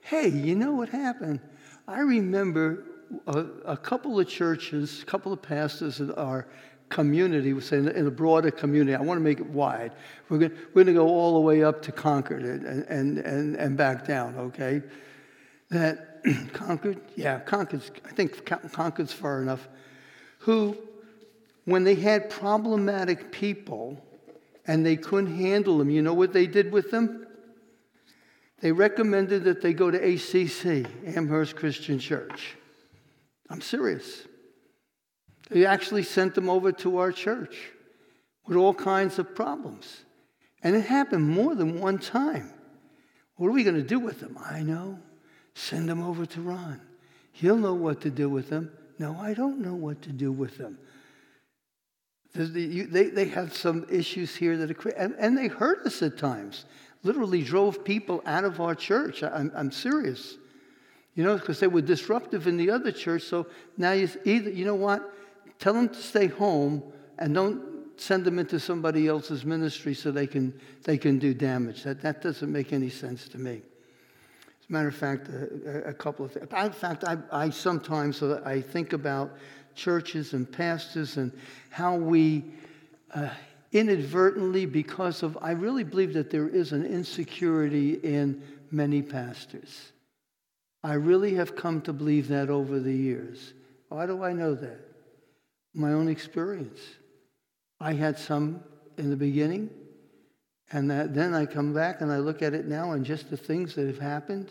hey, 0.00 0.28
you 0.28 0.54
know 0.54 0.72
what 0.72 0.88
happened? 0.88 1.40
I 1.86 2.00
remember 2.00 2.84
a, 3.26 3.38
a 3.66 3.76
couple 3.76 4.18
of 4.18 4.28
churches, 4.28 5.02
a 5.02 5.04
couple 5.04 5.32
of 5.32 5.42
pastors 5.42 6.00
in 6.00 6.10
our 6.12 6.46
community, 6.88 7.54
we 7.54 7.60
say 7.60 7.78
in 7.78 8.06
a 8.06 8.10
broader 8.10 8.50
community, 8.50 8.94
I 8.94 9.00
want 9.00 9.18
to 9.18 9.22
make 9.24 9.40
it 9.40 9.46
wide. 9.46 9.92
We're 10.28 10.38
going 10.38 10.52
we're 10.74 10.84
to 10.84 10.92
go 10.92 11.08
all 11.08 11.34
the 11.34 11.40
way 11.40 11.64
up 11.64 11.80
to 11.82 11.92
Concord 11.92 12.42
and, 12.42 12.64
and, 12.84 13.18
and, 13.18 13.56
and 13.56 13.76
back 13.76 14.06
down, 14.06 14.36
okay? 14.36 14.82
That 15.70 16.22
Concord, 16.52 17.00
yeah, 17.16 17.40
Concord's, 17.40 17.90
I 18.04 18.12
think 18.12 18.44
Concord's 18.44 19.12
far 19.12 19.40
enough, 19.40 19.68
who, 20.38 20.76
when 21.64 21.84
they 21.84 21.94
had 21.94 22.30
problematic 22.30 23.32
people 23.32 24.04
and 24.66 24.84
they 24.84 24.96
couldn't 24.96 25.36
handle 25.36 25.78
them, 25.78 25.90
you 25.90 26.02
know 26.02 26.14
what 26.14 26.32
they 26.32 26.46
did 26.46 26.72
with 26.72 26.90
them? 26.90 27.26
They 28.60 28.72
recommended 28.72 29.44
that 29.44 29.60
they 29.60 29.72
go 29.72 29.90
to 29.90 29.98
ACC, 29.98 30.86
Amherst 31.16 31.56
Christian 31.56 31.98
Church. 31.98 32.56
I'm 33.50 33.60
serious. 33.60 34.26
They 35.50 35.66
actually 35.66 36.04
sent 36.04 36.34
them 36.34 36.48
over 36.48 36.72
to 36.72 36.98
our 36.98 37.12
church 37.12 37.70
with 38.46 38.56
all 38.56 38.72
kinds 38.72 39.18
of 39.18 39.34
problems. 39.34 40.04
And 40.62 40.76
it 40.76 40.86
happened 40.86 41.28
more 41.28 41.54
than 41.54 41.80
one 41.80 41.98
time. 41.98 42.52
What 43.36 43.48
are 43.48 43.52
we 43.52 43.64
going 43.64 43.76
to 43.76 43.82
do 43.82 43.98
with 43.98 44.20
them? 44.20 44.38
I 44.42 44.62
know. 44.62 45.00
Send 45.54 45.88
them 45.88 46.02
over 46.02 46.24
to 46.24 46.40
Ron. 46.40 46.80
He'll 47.32 47.56
know 47.56 47.74
what 47.74 48.00
to 48.02 48.10
do 48.10 48.28
with 48.28 48.48
them. 48.48 48.70
No, 48.98 49.18
I 49.18 49.34
don't 49.34 49.58
know 49.58 49.74
what 49.74 50.02
to 50.02 50.10
do 50.10 50.30
with 50.30 50.58
them. 50.58 50.78
They, 52.34 53.10
they 53.10 53.26
have 53.26 53.54
some 53.54 53.86
issues 53.90 54.34
here 54.34 54.56
that 54.56 54.70
are, 54.70 54.88
and, 54.90 55.14
and 55.18 55.36
they 55.36 55.48
hurt 55.48 55.84
us 55.86 56.02
at 56.02 56.16
times. 56.16 56.64
Literally 57.02 57.42
drove 57.42 57.84
people 57.84 58.22
out 58.24 58.44
of 58.44 58.60
our 58.60 58.74
church. 58.74 59.22
I'm, 59.22 59.52
I'm 59.54 59.70
serious. 59.70 60.38
You 61.14 61.24
know, 61.24 61.36
because 61.36 61.60
they 61.60 61.66
were 61.66 61.82
disruptive 61.82 62.46
in 62.46 62.56
the 62.56 62.70
other 62.70 62.90
church. 62.90 63.24
So 63.24 63.46
now 63.76 63.92
you 63.92 64.08
either, 64.24 64.50
you 64.50 64.64
know 64.64 64.74
what? 64.74 65.12
Tell 65.58 65.74
them 65.74 65.90
to 65.90 66.02
stay 66.02 66.26
home 66.26 66.82
and 67.18 67.34
don't 67.34 68.00
send 68.00 68.24
them 68.24 68.38
into 68.38 68.58
somebody 68.58 69.08
else's 69.08 69.44
ministry 69.44 69.92
so 69.92 70.10
they 70.10 70.26
can, 70.26 70.58
they 70.84 70.96
can 70.96 71.18
do 71.18 71.34
damage. 71.34 71.82
That, 71.82 72.00
that 72.00 72.22
doesn't 72.22 72.50
make 72.50 72.72
any 72.72 72.88
sense 72.88 73.28
to 73.28 73.38
me. 73.38 73.60
As 74.60 74.68
a 74.70 74.72
matter 74.72 74.88
of 74.88 74.94
fact, 74.94 75.28
a, 75.28 75.88
a 75.88 75.92
couple 75.92 76.24
of 76.24 76.32
things. 76.32 76.46
In 76.50 76.72
fact, 76.72 77.04
I, 77.04 77.18
I 77.30 77.50
sometimes 77.50 78.22
uh, 78.22 78.40
I 78.44 78.62
think 78.62 78.94
about 78.94 79.32
churches 79.74 80.32
and 80.32 80.50
pastors 80.50 81.16
and 81.16 81.32
how 81.70 81.96
we 81.96 82.44
uh, 83.14 83.28
inadvertently, 83.72 84.66
because 84.66 85.22
of, 85.22 85.38
I 85.40 85.52
really 85.52 85.84
believe 85.84 86.12
that 86.14 86.30
there 86.30 86.48
is 86.48 86.72
an 86.72 86.84
insecurity 86.84 87.94
in 87.94 88.42
many 88.70 89.02
pastors. 89.02 89.92
I 90.84 90.94
really 90.94 91.34
have 91.34 91.56
come 91.56 91.80
to 91.82 91.92
believe 91.92 92.28
that 92.28 92.50
over 92.50 92.78
the 92.80 92.92
years. 92.92 93.54
Why 93.88 94.06
do 94.06 94.22
I 94.22 94.32
know 94.32 94.54
that? 94.54 94.92
my 95.74 95.92
own 95.92 96.08
experience. 96.08 96.80
I 97.80 97.94
had 97.94 98.18
some 98.18 98.62
in 98.98 99.10
the 99.10 99.16
beginning, 99.16 99.70
and 100.70 100.90
that, 100.90 101.14
then 101.14 101.34
I 101.34 101.46
come 101.46 101.72
back 101.72 102.00
and 102.00 102.12
I 102.12 102.18
look 102.18 102.42
at 102.42 102.54
it 102.54 102.66
now 102.66 102.92
and 102.92 103.04
just 103.04 103.30
the 103.30 103.36
things 103.36 103.74
that 103.74 103.86
have 103.86 103.98
happened. 103.98 104.50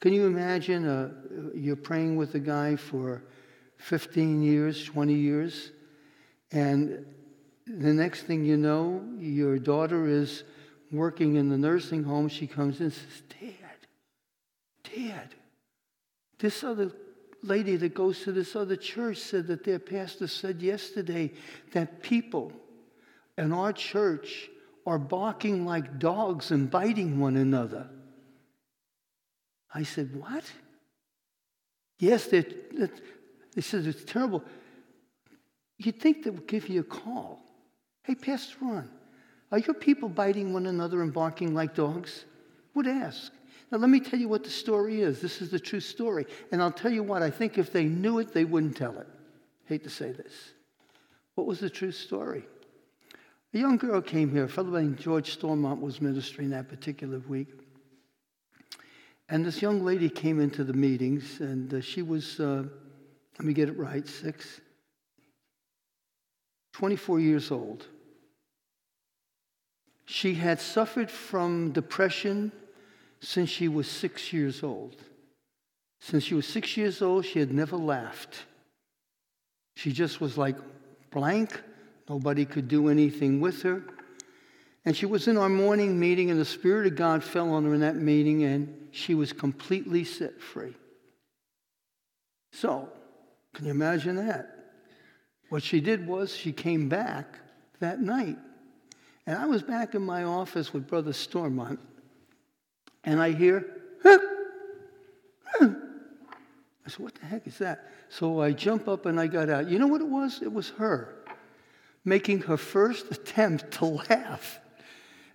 Can 0.00 0.12
you 0.12 0.26
imagine 0.26 0.86
uh, 0.86 1.10
you're 1.54 1.76
praying 1.76 2.16
with 2.16 2.34
a 2.34 2.38
guy 2.38 2.76
for 2.76 3.22
15 3.80 4.42
years, 4.42 4.84
20 4.84 5.14
years, 5.14 5.72
and 6.52 7.06
the 7.66 7.92
next 7.92 8.22
thing 8.22 8.44
you 8.44 8.56
know, 8.56 9.02
your 9.18 9.58
daughter 9.58 10.06
is 10.06 10.44
working 10.90 11.36
in 11.36 11.48
the 11.48 11.58
nursing 11.58 12.02
home. 12.02 12.28
She 12.28 12.46
comes 12.46 12.80
in 12.80 12.86
and 12.86 12.92
says, 12.92 13.22
Dad, 13.40 14.94
Dad, 14.94 15.34
this 16.38 16.64
other 16.64 16.90
lady 17.42 17.76
that 17.76 17.94
goes 17.94 18.22
to 18.22 18.32
this 18.32 18.56
other 18.56 18.76
church 18.76 19.18
said 19.18 19.46
that 19.46 19.64
their 19.64 19.78
pastor 19.78 20.26
said 20.26 20.60
yesterday 20.60 21.32
that 21.72 22.02
people 22.02 22.52
in 23.38 23.52
our 23.52 23.72
church 23.72 24.50
are 24.86 24.98
barking 24.98 25.64
like 25.64 25.98
dogs 25.98 26.50
and 26.50 26.70
biting 26.70 27.20
one 27.20 27.36
another. 27.36 27.88
I 29.72 29.84
said, 29.84 30.16
What? 30.16 30.44
Yes, 31.98 32.32
they 33.54 33.62
said 33.62 33.86
it's 33.86 34.04
terrible. 34.04 34.42
You'd 35.78 36.00
think 36.00 36.24
they 36.24 36.30
would 36.30 36.46
give 36.46 36.68
you 36.68 36.80
a 36.80 36.84
call. 36.84 37.42
Hey, 38.04 38.14
Pastor 38.14 38.56
Ron, 38.60 38.90
are 39.50 39.58
your 39.58 39.74
people 39.74 40.08
biting 40.08 40.52
one 40.52 40.66
another 40.66 41.02
and 41.02 41.12
barking 41.12 41.54
like 41.54 41.74
dogs? 41.74 42.24
Would 42.74 42.86
ask. 42.86 43.32
Now, 43.70 43.78
let 43.78 43.90
me 43.90 44.00
tell 44.00 44.18
you 44.18 44.28
what 44.28 44.44
the 44.44 44.50
story 44.50 45.00
is. 45.00 45.20
This 45.20 45.40
is 45.40 45.50
the 45.50 45.60
true 45.60 45.80
story. 45.80 46.26
And 46.50 46.62
I'll 46.62 46.72
tell 46.72 46.92
you 46.92 47.02
what, 47.02 47.22
I 47.22 47.30
think 47.30 47.56
if 47.56 47.72
they 47.72 47.84
knew 47.84 48.18
it, 48.18 48.32
they 48.32 48.44
wouldn't 48.44 48.76
tell 48.76 48.98
it. 48.98 49.06
Hate 49.66 49.84
to 49.84 49.90
say 49.90 50.12
this. 50.12 50.32
What 51.34 51.46
was 51.46 51.60
the 51.60 51.70
true 51.70 51.92
story? 51.92 52.44
A 53.54 53.58
young 53.58 53.76
girl 53.76 54.00
came 54.00 54.30
here. 54.30 54.44
A 54.44 54.48
fellow 54.48 54.78
named 54.78 54.98
George 54.98 55.32
Stormont 55.32 55.80
was 55.80 56.00
ministering 56.00 56.50
that 56.50 56.68
particular 56.68 57.20
week. 57.20 57.48
And 59.28 59.44
this 59.44 59.62
young 59.62 59.84
lady 59.84 60.08
came 60.08 60.40
into 60.40 60.64
the 60.64 60.72
meetings, 60.72 61.38
and 61.40 61.72
uh, 61.72 61.80
she 61.80 62.02
was, 62.02 62.40
uh, 62.40 62.64
let 63.38 63.46
me 63.46 63.52
get 63.52 63.68
it 63.68 63.78
right, 63.78 64.06
six, 64.06 64.60
24 66.74 67.20
years 67.20 67.50
old. 67.50 67.86
She 70.06 70.34
had 70.34 70.60
suffered 70.60 71.10
from 71.10 71.72
depression 71.72 72.52
since 73.20 73.48
she 73.48 73.68
was 73.68 73.88
six 73.88 74.32
years 74.32 74.62
old. 74.62 74.96
Since 76.00 76.24
she 76.24 76.34
was 76.34 76.46
six 76.46 76.76
years 76.76 77.02
old, 77.02 77.24
she 77.24 77.38
had 77.38 77.52
never 77.52 77.76
laughed. 77.76 78.44
She 79.76 79.92
just 79.92 80.20
was 80.20 80.36
like 80.36 80.56
blank, 81.10 81.60
Nobody 82.10 82.44
could 82.44 82.66
do 82.66 82.88
anything 82.88 83.40
with 83.40 83.62
her. 83.62 83.84
And 84.84 84.96
she 84.96 85.06
was 85.06 85.28
in 85.28 85.36
our 85.36 85.48
morning 85.48 86.00
meeting, 86.00 86.28
and 86.28 86.40
the 86.40 86.44
Spirit 86.44 86.88
of 86.88 86.96
God 86.96 87.22
fell 87.22 87.54
on 87.54 87.64
her 87.64 87.72
in 87.72 87.82
that 87.82 87.94
meeting, 87.94 88.42
and 88.42 88.88
she 88.90 89.14
was 89.14 89.32
completely 89.32 90.02
set 90.02 90.40
free. 90.40 90.74
So, 92.52 92.88
can 93.54 93.66
you 93.66 93.70
imagine 93.70 94.16
that? 94.16 94.56
What 95.48 95.62
she 95.62 95.80
did 95.80 96.06
was 96.06 96.34
she 96.34 96.52
came 96.52 96.88
back 96.88 97.38
that 97.80 98.00
night. 98.00 98.38
And 99.26 99.38
I 99.38 99.46
was 99.46 99.62
back 99.62 99.94
in 99.94 100.02
my 100.02 100.24
office 100.24 100.72
with 100.72 100.86
Brother 100.86 101.12
Stormont, 101.12 101.80
and 103.04 103.20
I 103.20 103.32
hear, 103.32 103.66
huh. 104.02 104.18
I 105.60 105.66
said, 106.86 106.98
What 106.98 107.14
the 107.14 107.26
heck 107.26 107.46
is 107.46 107.58
that? 107.58 107.90
So 108.08 108.40
I 108.40 108.52
jump 108.52 108.88
up 108.88 109.06
and 109.06 109.20
I 109.20 109.26
got 109.26 109.48
out. 109.48 109.68
You 109.68 109.78
know 109.78 109.86
what 109.86 110.00
it 110.00 110.08
was? 110.08 110.40
It 110.42 110.52
was 110.52 110.70
her 110.70 111.14
making 112.04 112.42
her 112.42 112.56
first 112.56 113.10
attempt 113.10 113.70
to 113.72 113.84
laugh. 113.84 114.58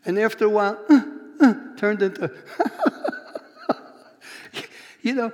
And 0.04 0.20
after 0.20 0.46
a 0.46 0.50
while, 0.50 0.80
uh, 0.90 1.02
uh, 1.40 1.54
turned 1.78 2.02
into, 2.02 2.32
you 5.02 5.14
know, 5.14 5.32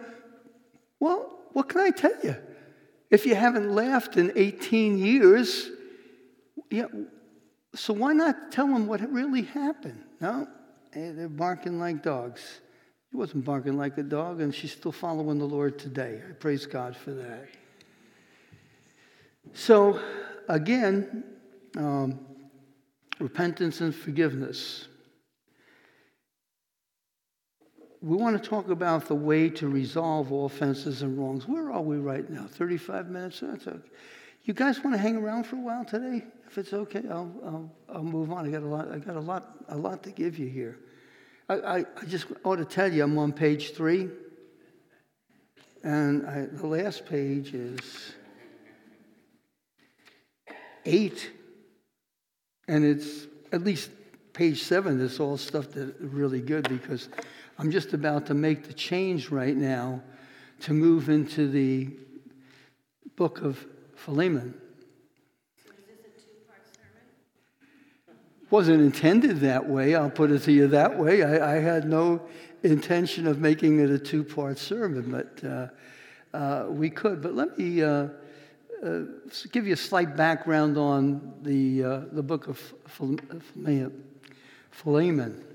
well, 0.99 1.39
what 1.53 1.69
can 1.69 1.81
I 1.81 1.89
tell 1.89 2.13
you? 2.23 2.35
If 3.11 3.25
you 3.25 3.35
haven't 3.35 3.69
laughed 3.69 4.15
in 4.15 4.31
18 4.35 4.97
years, 4.97 5.69
yeah, 6.69 6.85
so 7.75 7.93
why 7.93 8.13
not 8.13 8.51
tell 8.51 8.67
them 8.67 8.87
what 8.87 9.01
really 9.11 9.41
happened? 9.43 10.01
No, 10.21 10.47
hey, 10.93 11.11
they're 11.11 11.27
barking 11.27 11.77
like 11.77 12.01
dogs. 12.01 12.41
She 13.09 13.17
wasn't 13.17 13.43
barking 13.43 13.77
like 13.77 13.97
a 13.97 14.03
dog, 14.03 14.39
and 14.39 14.55
she's 14.55 14.71
still 14.71 14.93
following 14.93 15.37
the 15.37 15.45
Lord 15.45 15.77
today. 15.77 16.21
I 16.27 16.31
praise 16.31 16.65
God 16.65 16.95
for 16.95 17.11
that. 17.11 17.49
So, 19.53 19.99
again, 20.47 21.25
um, 21.75 22.19
repentance 23.19 23.81
and 23.81 23.93
forgiveness. 23.93 24.87
We 28.01 28.17
want 28.17 28.41
to 28.41 28.49
talk 28.49 28.69
about 28.69 29.07
the 29.07 29.15
way 29.15 29.49
to 29.51 29.67
resolve 29.67 30.31
offenses 30.31 31.03
and 31.03 31.17
wrongs. 31.19 31.47
Where 31.47 31.71
are 31.71 31.81
we 31.81 31.97
right 31.97 32.27
now? 32.27 32.47
35 32.47 33.09
minutes? 33.09 33.41
That's 33.41 33.67
okay. 33.67 33.79
You 34.43 34.55
guys 34.55 34.83
want 34.83 34.95
to 34.95 34.97
hang 34.97 35.17
around 35.17 35.43
for 35.43 35.57
a 35.57 35.59
while 35.59 35.85
today? 35.85 36.25
If 36.47 36.57
it's 36.57 36.73
okay, 36.73 37.03
I'll, 37.09 37.31
I'll, 37.45 37.71
I'll 37.93 38.03
move 38.03 38.31
on. 38.31 38.47
I 38.47 38.49
got 38.49 38.63
a 38.63 38.65
lot, 38.65 38.91
I 38.91 38.97
got 38.97 39.15
a 39.15 39.19
lot, 39.19 39.55
a 39.69 39.77
lot 39.77 40.01
to 40.03 40.11
give 40.11 40.39
you 40.39 40.47
here. 40.47 40.79
I, 41.47 41.53
I, 41.53 41.77
I 41.77 42.05
just 42.07 42.25
ought 42.43 42.55
to 42.55 42.65
tell 42.65 42.91
you, 42.91 43.03
I'm 43.03 43.17
on 43.19 43.33
page 43.33 43.75
three. 43.75 44.09
And 45.83 46.25
I, 46.25 46.47
the 46.51 46.65
last 46.65 47.05
page 47.05 47.53
is 47.53 48.13
eight. 50.85 51.29
And 52.67 52.83
it's 52.83 53.27
at 53.51 53.63
least 53.63 53.91
page 54.33 54.63
seven 54.63 54.99
is 55.01 55.19
all 55.19 55.37
stuff 55.37 55.67
that's 55.71 55.91
really 55.99 56.41
good 56.41 56.67
because 56.67 57.09
I'm 57.61 57.69
just 57.69 57.93
about 57.93 58.25
to 58.25 58.33
make 58.33 58.63
the 58.63 58.73
change 58.73 59.29
right 59.29 59.55
now 59.55 60.01
to 60.61 60.73
move 60.73 61.09
into 61.09 61.47
the 61.47 61.89
book 63.15 63.43
of 63.43 63.63
Philemon. 63.93 64.59
Wasn't 68.49 68.81
intended 68.81 69.41
that 69.41 69.69
way, 69.69 69.93
I'll 69.93 70.09
put 70.09 70.31
it 70.31 70.39
to 70.39 70.51
you 70.51 70.69
that 70.69 70.97
way. 70.97 71.21
I, 71.21 71.57
I 71.57 71.59
had 71.59 71.87
no 71.87 72.27
intention 72.63 73.27
of 73.27 73.39
making 73.39 73.79
it 73.79 73.91
a 73.91 73.99
two 73.99 74.23
part 74.23 74.57
sermon, 74.57 75.11
but 75.11 75.47
uh, 75.47 75.67
uh, 76.35 76.65
we 76.67 76.89
could. 76.89 77.21
But 77.21 77.35
let 77.35 77.59
me 77.59 77.83
uh, 77.83 78.07
uh, 78.83 79.01
give 79.51 79.67
you 79.67 79.73
a 79.73 79.77
slight 79.77 80.17
background 80.17 80.79
on 80.79 81.35
the, 81.43 81.83
uh, 81.83 81.99
the 82.11 82.23
book 82.23 82.47
of 82.47 82.57
Philemon. 84.71 85.45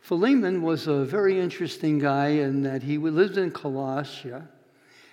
Philemon 0.00 0.62
was 0.62 0.86
a 0.86 1.04
very 1.04 1.38
interesting 1.38 1.98
guy 1.98 2.28
in 2.28 2.62
that 2.62 2.82
he 2.82 2.98
lived 2.98 3.38
in 3.38 3.50
Colossia. 3.50 4.46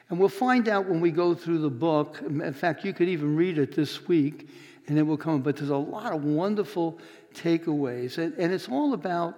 And 0.09 0.17
we'll 0.17 0.29
find 0.29 0.69
out 0.69 0.87
when 0.87 1.01
we 1.01 1.11
go 1.11 1.33
through 1.33 1.59
the 1.59 1.69
book. 1.69 2.21
In 2.21 2.53
fact, 2.53 2.85
you 2.85 2.93
could 2.93 3.09
even 3.09 3.35
read 3.35 3.57
it 3.57 3.75
this 3.75 4.07
week 4.07 4.49
and 4.87 4.97
it 4.97 5.03
will 5.03 5.17
come. 5.17 5.41
But 5.41 5.57
there's 5.57 5.69
a 5.69 5.77
lot 5.77 6.13
of 6.13 6.23
wonderful 6.23 6.99
takeaways. 7.33 8.17
And, 8.17 8.33
and 8.37 8.53
it's 8.53 8.69
all 8.69 8.93
about 8.93 9.37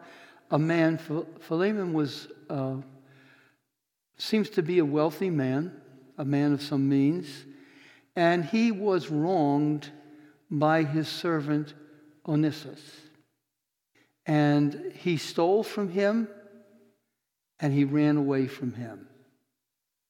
a 0.52 0.60
man. 0.60 1.00
Philemon 1.39 1.93
was, 1.93 2.28
uh, 2.50 2.76
seems 4.18 4.50
to 4.52 4.62
be 4.62 4.78
a 4.78 4.86
wealthy 4.86 5.32
man, 5.32 5.82
a 6.20 6.26
man 6.26 6.54
of 6.54 6.62
some 6.62 6.88
means 6.88 7.45
and 8.20 8.43
he 8.43 8.70
was 8.70 9.10
wronged 9.10 9.89
by 10.52 10.84
his 10.84 11.08
servant 11.08 11.74
Onesimus. 12.28 12.82
And 14.30 14.93
he 14.93 15.17
stole 15.17 15.63
from 15.63 15.89
him 15.89 16.27
and 17.59 17.73
he 17.73 17.84
ran 17.84 18.15
away 18.15 18.45
from 18.45 18.73
him. 18.73 19.07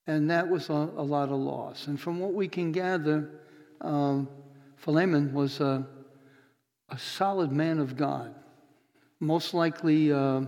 And 0.07 0.29
that 0.29 0.49
was 0.49 0.69
a, 0.69 0.73
a 0.73 1.05
lot 1.05 1.29
of 1.29 1.39
loss. 1.39 1.87
And 1.87 1.97
from 1.97 2.19
what 2.19 2.33
we 2.33 2.49
can 2.49 2.73
gather, 2.73 3.29
um, 3.79 4.27
Philemon 4.75 5.31
was 5.31 5.61
a, 5.61 5.87
a, 6.89 6.99
solid 6.99 7.53
man 7.53 7.79
of 7.79 7.95
God. 7.95 8.35
Most 9.21 9.53
likely, 9.53 10.11
uh, 10.11 10.41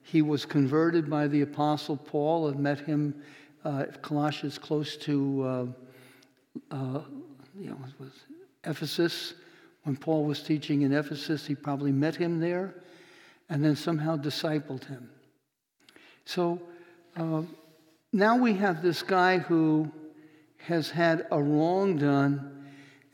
he 0.00 0.22
was 0.22 0.46
converted 0.46 1.10
by 1.10 1.28
the 1.28 1.42
Apostle 1.42 1.98
Paul 1.98 2.48
and 2.48 2.60
met 2.60 2.80
him 2.80 3.14
uh, 3.62 3.84
Colossians 4.00 4.56
close 4.56 4.96
to. 4.96 5.42
Uh, 6.70 6.74
uh, 6.74 7.00
you 7.60 7.68
know, 7.68 7.78
Ephesus. 8.64 9.34
When 9.82 9.96
Paul 9.96 10.24
was 10.24 10.42
teaching 10.42 10.80
in 10.80 10.94
Ephesus, 10.94 11.46
he 11.46 11.54
probably 11.54 11.92
met 11.92 12.16
him 12.16 12.40
there 12.40 12.74
and 13.52 13.62
then 13.62 13.76
somehow 13.76 14.16
discipled 14.16 14.82
him. 14.86 15.10
So 16.24 16.58
uh, 17.18 17.42
now 18.10 18.38
we 18.38 18.54
have 18.54 18.80
this 18.82 19.02
guy 19.02 19.36
who 19.36 19.92
has 20.56 20.88
had 20.88 21.26
a 21.30 21.42
wrong 21.42 21.98
done, 21.98 22.64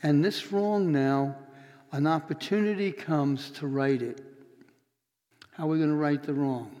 and 0.01 0.23
this 0.23 0.53
wrong 0.53 0.93
now, 0.93 1.35
an 1.91 2.07
opportunity 2.07 2.93
comes 2.93 3.49
to 3.51 3.67
right 3.67 4.01
it. 4.01 4.21
How 5.51 5.65
are 5.65 5.67
we 5.67 5.77
going 5.77 5.89
to 5.89 5.97
right 5.97 6.23
the 6.23 6.33
wrong? 6.33 6.73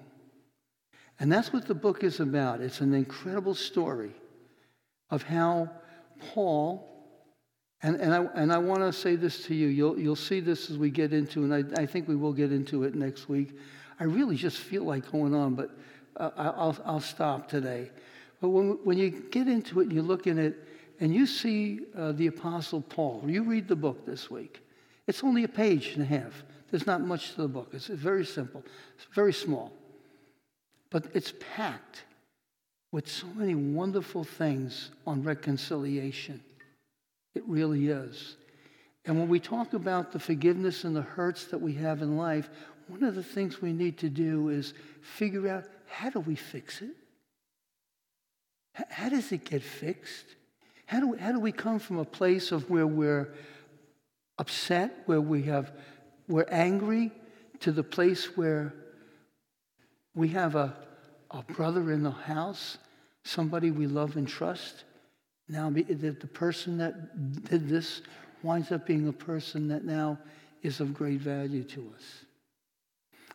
And 1.19 1.29
that's 1.29 1.51
what 1.51 1.67
the 1.67 1.75
book 1.75 2.01
is 2.01 2.21
about. 2.21 2.61
It's 2.61 2.79
an 2.79 2.93
incredible 2.93 3.55
story 3.55 4.13
of 5.09 5.23
how 5.23 5.69
Paul, 6.33 6.88
and, 7.81 7.95
and 7.95 8.13
I, 8.13 8.25
and 8.35 8.51
I 8.51 8.57
want 8.57 8.81
to 8.81 8.91
say 8.91 9.15
this 9.15 9.45
to 9.45 9.55
you. 9.55 9.67
You'll, 9.67 9.97
you'll 9.97 10.15
see 10.15 10.39
this 10.39 10.69
as 10.69 10.77
we 10.77 10.89
get 10.89 11.13
into, 11.13 11.43
and 11.43 11.53
I, 11.53 11.81
I 11.81 11.85
think 11.85 12.07
we 12.07 12.15
will 12.15 12.33
get 12.33 12.51
into 12.51 12.83
it 12.83 12.95
next 12.95 13.29
week. 13.29 13.57
I 13.99 14.03
really 14.03 14.35
just 14.35 14.57
feel 14.57 14.83
like 14.83 15.09
going 15.11 15.33
on, 15.33 15.55
but 15.55 15.71
uh, 16.17 16.31
I'll, 16.35 16.77
I'll 16.85 16.99
stop 16.99 17.47
today. 17.47 17.89
But 18.41 18.49
when, 18.49 18.79
when 18.83 18.97
you 18.97 19.09
get 19.09 19.47
into 19.47 19.79
it 19.79 19.83
and 19.83 19.93
you 19.93 20.01
look 20.01 20.27
in 20.27 20.37
it, 20.37 20.65
and 20.99 21.13
you 21.13 21.25
see 21.25 21.81
uh, 21.97 22.11
the 22.11 22.27
Apostle 22.27 22.81
Paul, 22.81 23.23
you 23.25 23.43
read 23.43 23.67
the 23.69 23.75
book 23.75 24.05
this 24.05 24.29
week. 24.29 24.61
It's 25.07 25.23
only 25.23 25.45
a 25.45 25.47
page 25.47 25.93
and 25.93 26.03
a 26.03 26.05
half. 26.05 26.43
There's 26.69 26.85
not 26.85 27.01
much 27.01 27.31
to 27.33 27.41
the 27.41 27.47
book. 27.47 27.69
It's 27.73 27.87
very 27.87 28.25
simple, 28.25 28.63
it's 28.95 29.07
very 29.13 29.33
small. 29.33 29.71
But 30.89 31.05
it's 31.13 31.33
packed 31.55 32.03
with 32.91 33.09
so 33.09 33.27
many 33.35 33.55
wonderful 33.55 34.23
things 34.23 34.91
on 35.05 35.23
reconciliation. 35.23 36.41
It 37.35 37.43
really 37.47 37.87
is. 37.87 38.35
And 39.05 39.17
when 39.17 39.29
we 39.29 39.39
talk 39.39 39.73
about 39.73 40.11
the 40.11 40.19
forgiveness 40.19 40.83
and 40.83 40.95
the 40.95 41.01
hurts 41.01 41.45
that 41.45 41.61
we 41.61 41.73
have 41.75 42.01
in 42.01 42.17
life, 42.17 42.49
one 42.87 43.03
of 43.03 43.15
the 43.15 43.23
things 43.23 43.61
we 43.61 43.73
need 43.73 43.97
to 43.99 44.09
do 44.09 44.49
is 44.49 44.73
figure 45.01 45.47
out 45.47 45.65
how 45.87 46.09
do 46.09 46.19
we 46.19 46.35
fix 46.35 46.81
it? 46.81 46.95
How 48.73 49.09
does 49.09 49.31
it 49.31 49.45
get 49.45 49.61
fixed? 49.61 50.25
How 50.85 50.99
do, 50.99 51.09
we, 51.09 51.17
how 51.17 51.31
do 51.31 51.39
we 51.39 51.51
come 51.51 51.79
from 51.79 51.99
a 51.99 52.05
place 52.05 52.51
of 52.51 52.69
where 52.69 52.87
we're 52.87 53.33
upset, 54.37 55.03
where 55.05 55.21
we 55.21 55.43
have, 55.43 55.71
we're 56.27 56.47
angry, 56.49 57.11
to 57.59 57.71
the 57.71 57.83
place 57.83 58.37
where 58.37 58.73
we 60.15 60.29
have 60.29 60.55
a 60.55 60.75
a 61.31 61.43
brother 61.43 61.91
in 61.91 62.03
the 62.03 62.11
house, 62.11 62.77
somebody 63.23 63.71
we 63.71 63.87
love 63.87 64.15
and 64.15 64.27
trust. 64.27 64.83
Now, 65.49 65.71
the, 65.71 65.83
the 65.83 66.13
person 66.27 66.77
that 66.77 67.49
did 67.49 67.67
this 67.67 68.03
winds 68.43 68.71
up 68.71 68.85
being 68.85 69.07
a 69.07 69.13
person 69.13 69.67
that 69.69 69.83
now 69.83 70.19
is 70.61 70.79
of 70.79 70.93
great 70.93 71.19
value 71.19 71.63
to 71.63 71.91
us. 71.95 72.03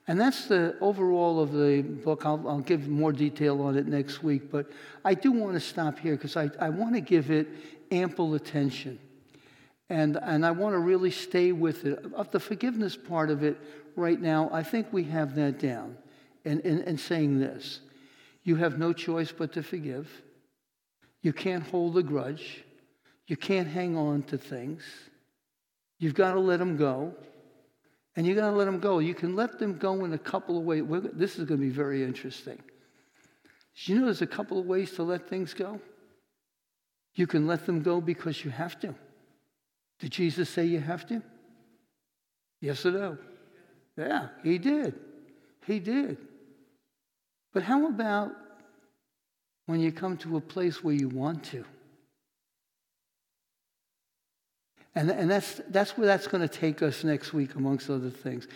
And 0.07 0.21
that's 0.21 0.47
the 0.47 0.77
overall 0.81 1.41
of 1.41 1.53
the 1.53 1.83
book. 1.83 2.27
I'll, 2.27 2.47
I'll, 2.47 2.61
give 2.61 2.89
more 2.89 3.13
detail 3.13 3.63
on 3.63 3.77
it 3.77 3.87
next 3.87 4.23
week, 4.23 4.51
but 4.51 4.71
I 5.05 5.15
do 5.15 5.33
want 5.33 5.55
to 5.55 5.61
stop 5.61 5.99
here 5.99 6.15
because 6.15 6.37
I, 6.37 6.51
I 6.61 6.69
want 6.69 6.95
to 6.95 7.01
give 7.01 7.31
it 7.31 7.49
ample 7.91 8.35
attention. 8.35 8.99
And, 9.89 10.19
and 10.23 10.45
I 10.45 10.51
want 10.51 10.75
to 10.75 10.79
really 10.79 11.11
stay 11.11 11.53
with 11.53 11.87
it. 11.87 12.05
Of 12.15 12.31
the 12.31 12.41
forgiveness 12.41 12.97
part 12.97 13.31
of 13.31 13.43
it 13.43 13.59
right 13.97 14.21
now, 14.21 14.51
I 14.53 14.63
think 14.63 14.93
we 14.93 15.05
have 15.05 15.35
that 15.37 15.59
down. 15.59 15.97
And, 16.45 16.61
and, 16.61 16.81
and 16.81 17.01
saying 17.01 17.41
this 17.41 17.81
you 18.45 18.57
have 18.57 18.79
no 18.79 18.93
choice 18.93 19.33
but 19.33 19.55
to 19.55 19.63
forgive. 19.63 20.23
You 21.25 21.33
can't 21.33 21.67
hold 21.67 21.97
a 21.97 22.03
grudge. 22.03 22.63
You 23.27 23.39
can't 23.39 23.67
hang 23.67 23.97
on 23.97 24.25
to 24.25 24.37
things. 24.37 24.85
You've 25.99 26.13
got 26.13 26.35
to 26.35 26.41
let 26.41 26.59
them 26.59 26.77
go. 26.77 27.15
And 28.15 28.27
you've 28.27 28.37
got 28.37 28.51
to 28.51 28.57
let 28.57 28.67
them 28.67 28.79
go. 28.79 28.99
You 28.99 29.15
can 29.15 29.35
let 29.35 29.59
them 29.59 29.79
go 29.79 30.05
in 30.05 30.13
a 30.13 30.19
couple 30.19 30.59
of 30.59 30.65
ways. 30.65 30.85
This 31.15 31.39
is 31.39 31.47
going 31.47 31.59
to 31.59 31.67
be 31.67 31.73
very 31.73 32.05
interesting. 32.05 32.61
You 33.87 33.99
know, 33.99 34.05
there's 34.05 34.21
a 34.21 34.27
couple 34.27 34.59
of 34.59 34.67
ways 34.67 34.93
to 34.93 35.03
let 35.03 35.27
things 35.27 35.55
go. 35.55 35.81
You 37.15 37.27
can 37.27 37.47
let 37.47 37.65
them 37.65 37.83
go 37.83 38.03
because 38.03 38.45
you 38.45 38.51
have 38.51 38.79
to. 38.81 38.95
Did 40.01 40.13
Jesus 40.13 40.51
say 40.51 40.67
you 40.67 40.79
have 40.79 41.07
to? 41.07 41.23
Yes 42.61 42.85
or 42.85 42.91
no? 42.91 43.19
Yeah, 43.97 44.29
he 44.43 44.59
did. 44.59 44.95
He 45.67 45.79
did. 45.79 46.19
But 47.55 47.63
how 47.63 47.89
about 47.89 48.33
when 49.67 49.81
you 49.81 49.93
come 49.93 50.17
to 50.19 50.37
a 50.37 50.41
place 50.41 50.85
where 50.85 50.95
you 50.95 51.09
want 51.09 51.45
to? 51.45 51.65
And, 54.95 55.11
and 55.11 55.29
that's, 55.29 55.61
that's 55.71 55.99
where 55.99 56.07
that's 56.07 56.29
going 56.29 56.47
to 56.47 56.49
take 56.49 56.81
us 56.81 57.03
next 57.03 57.33
week, 57.33 57.57
amongst 57.57 57.91
other 57.91 58.11
things. 58.11 58.47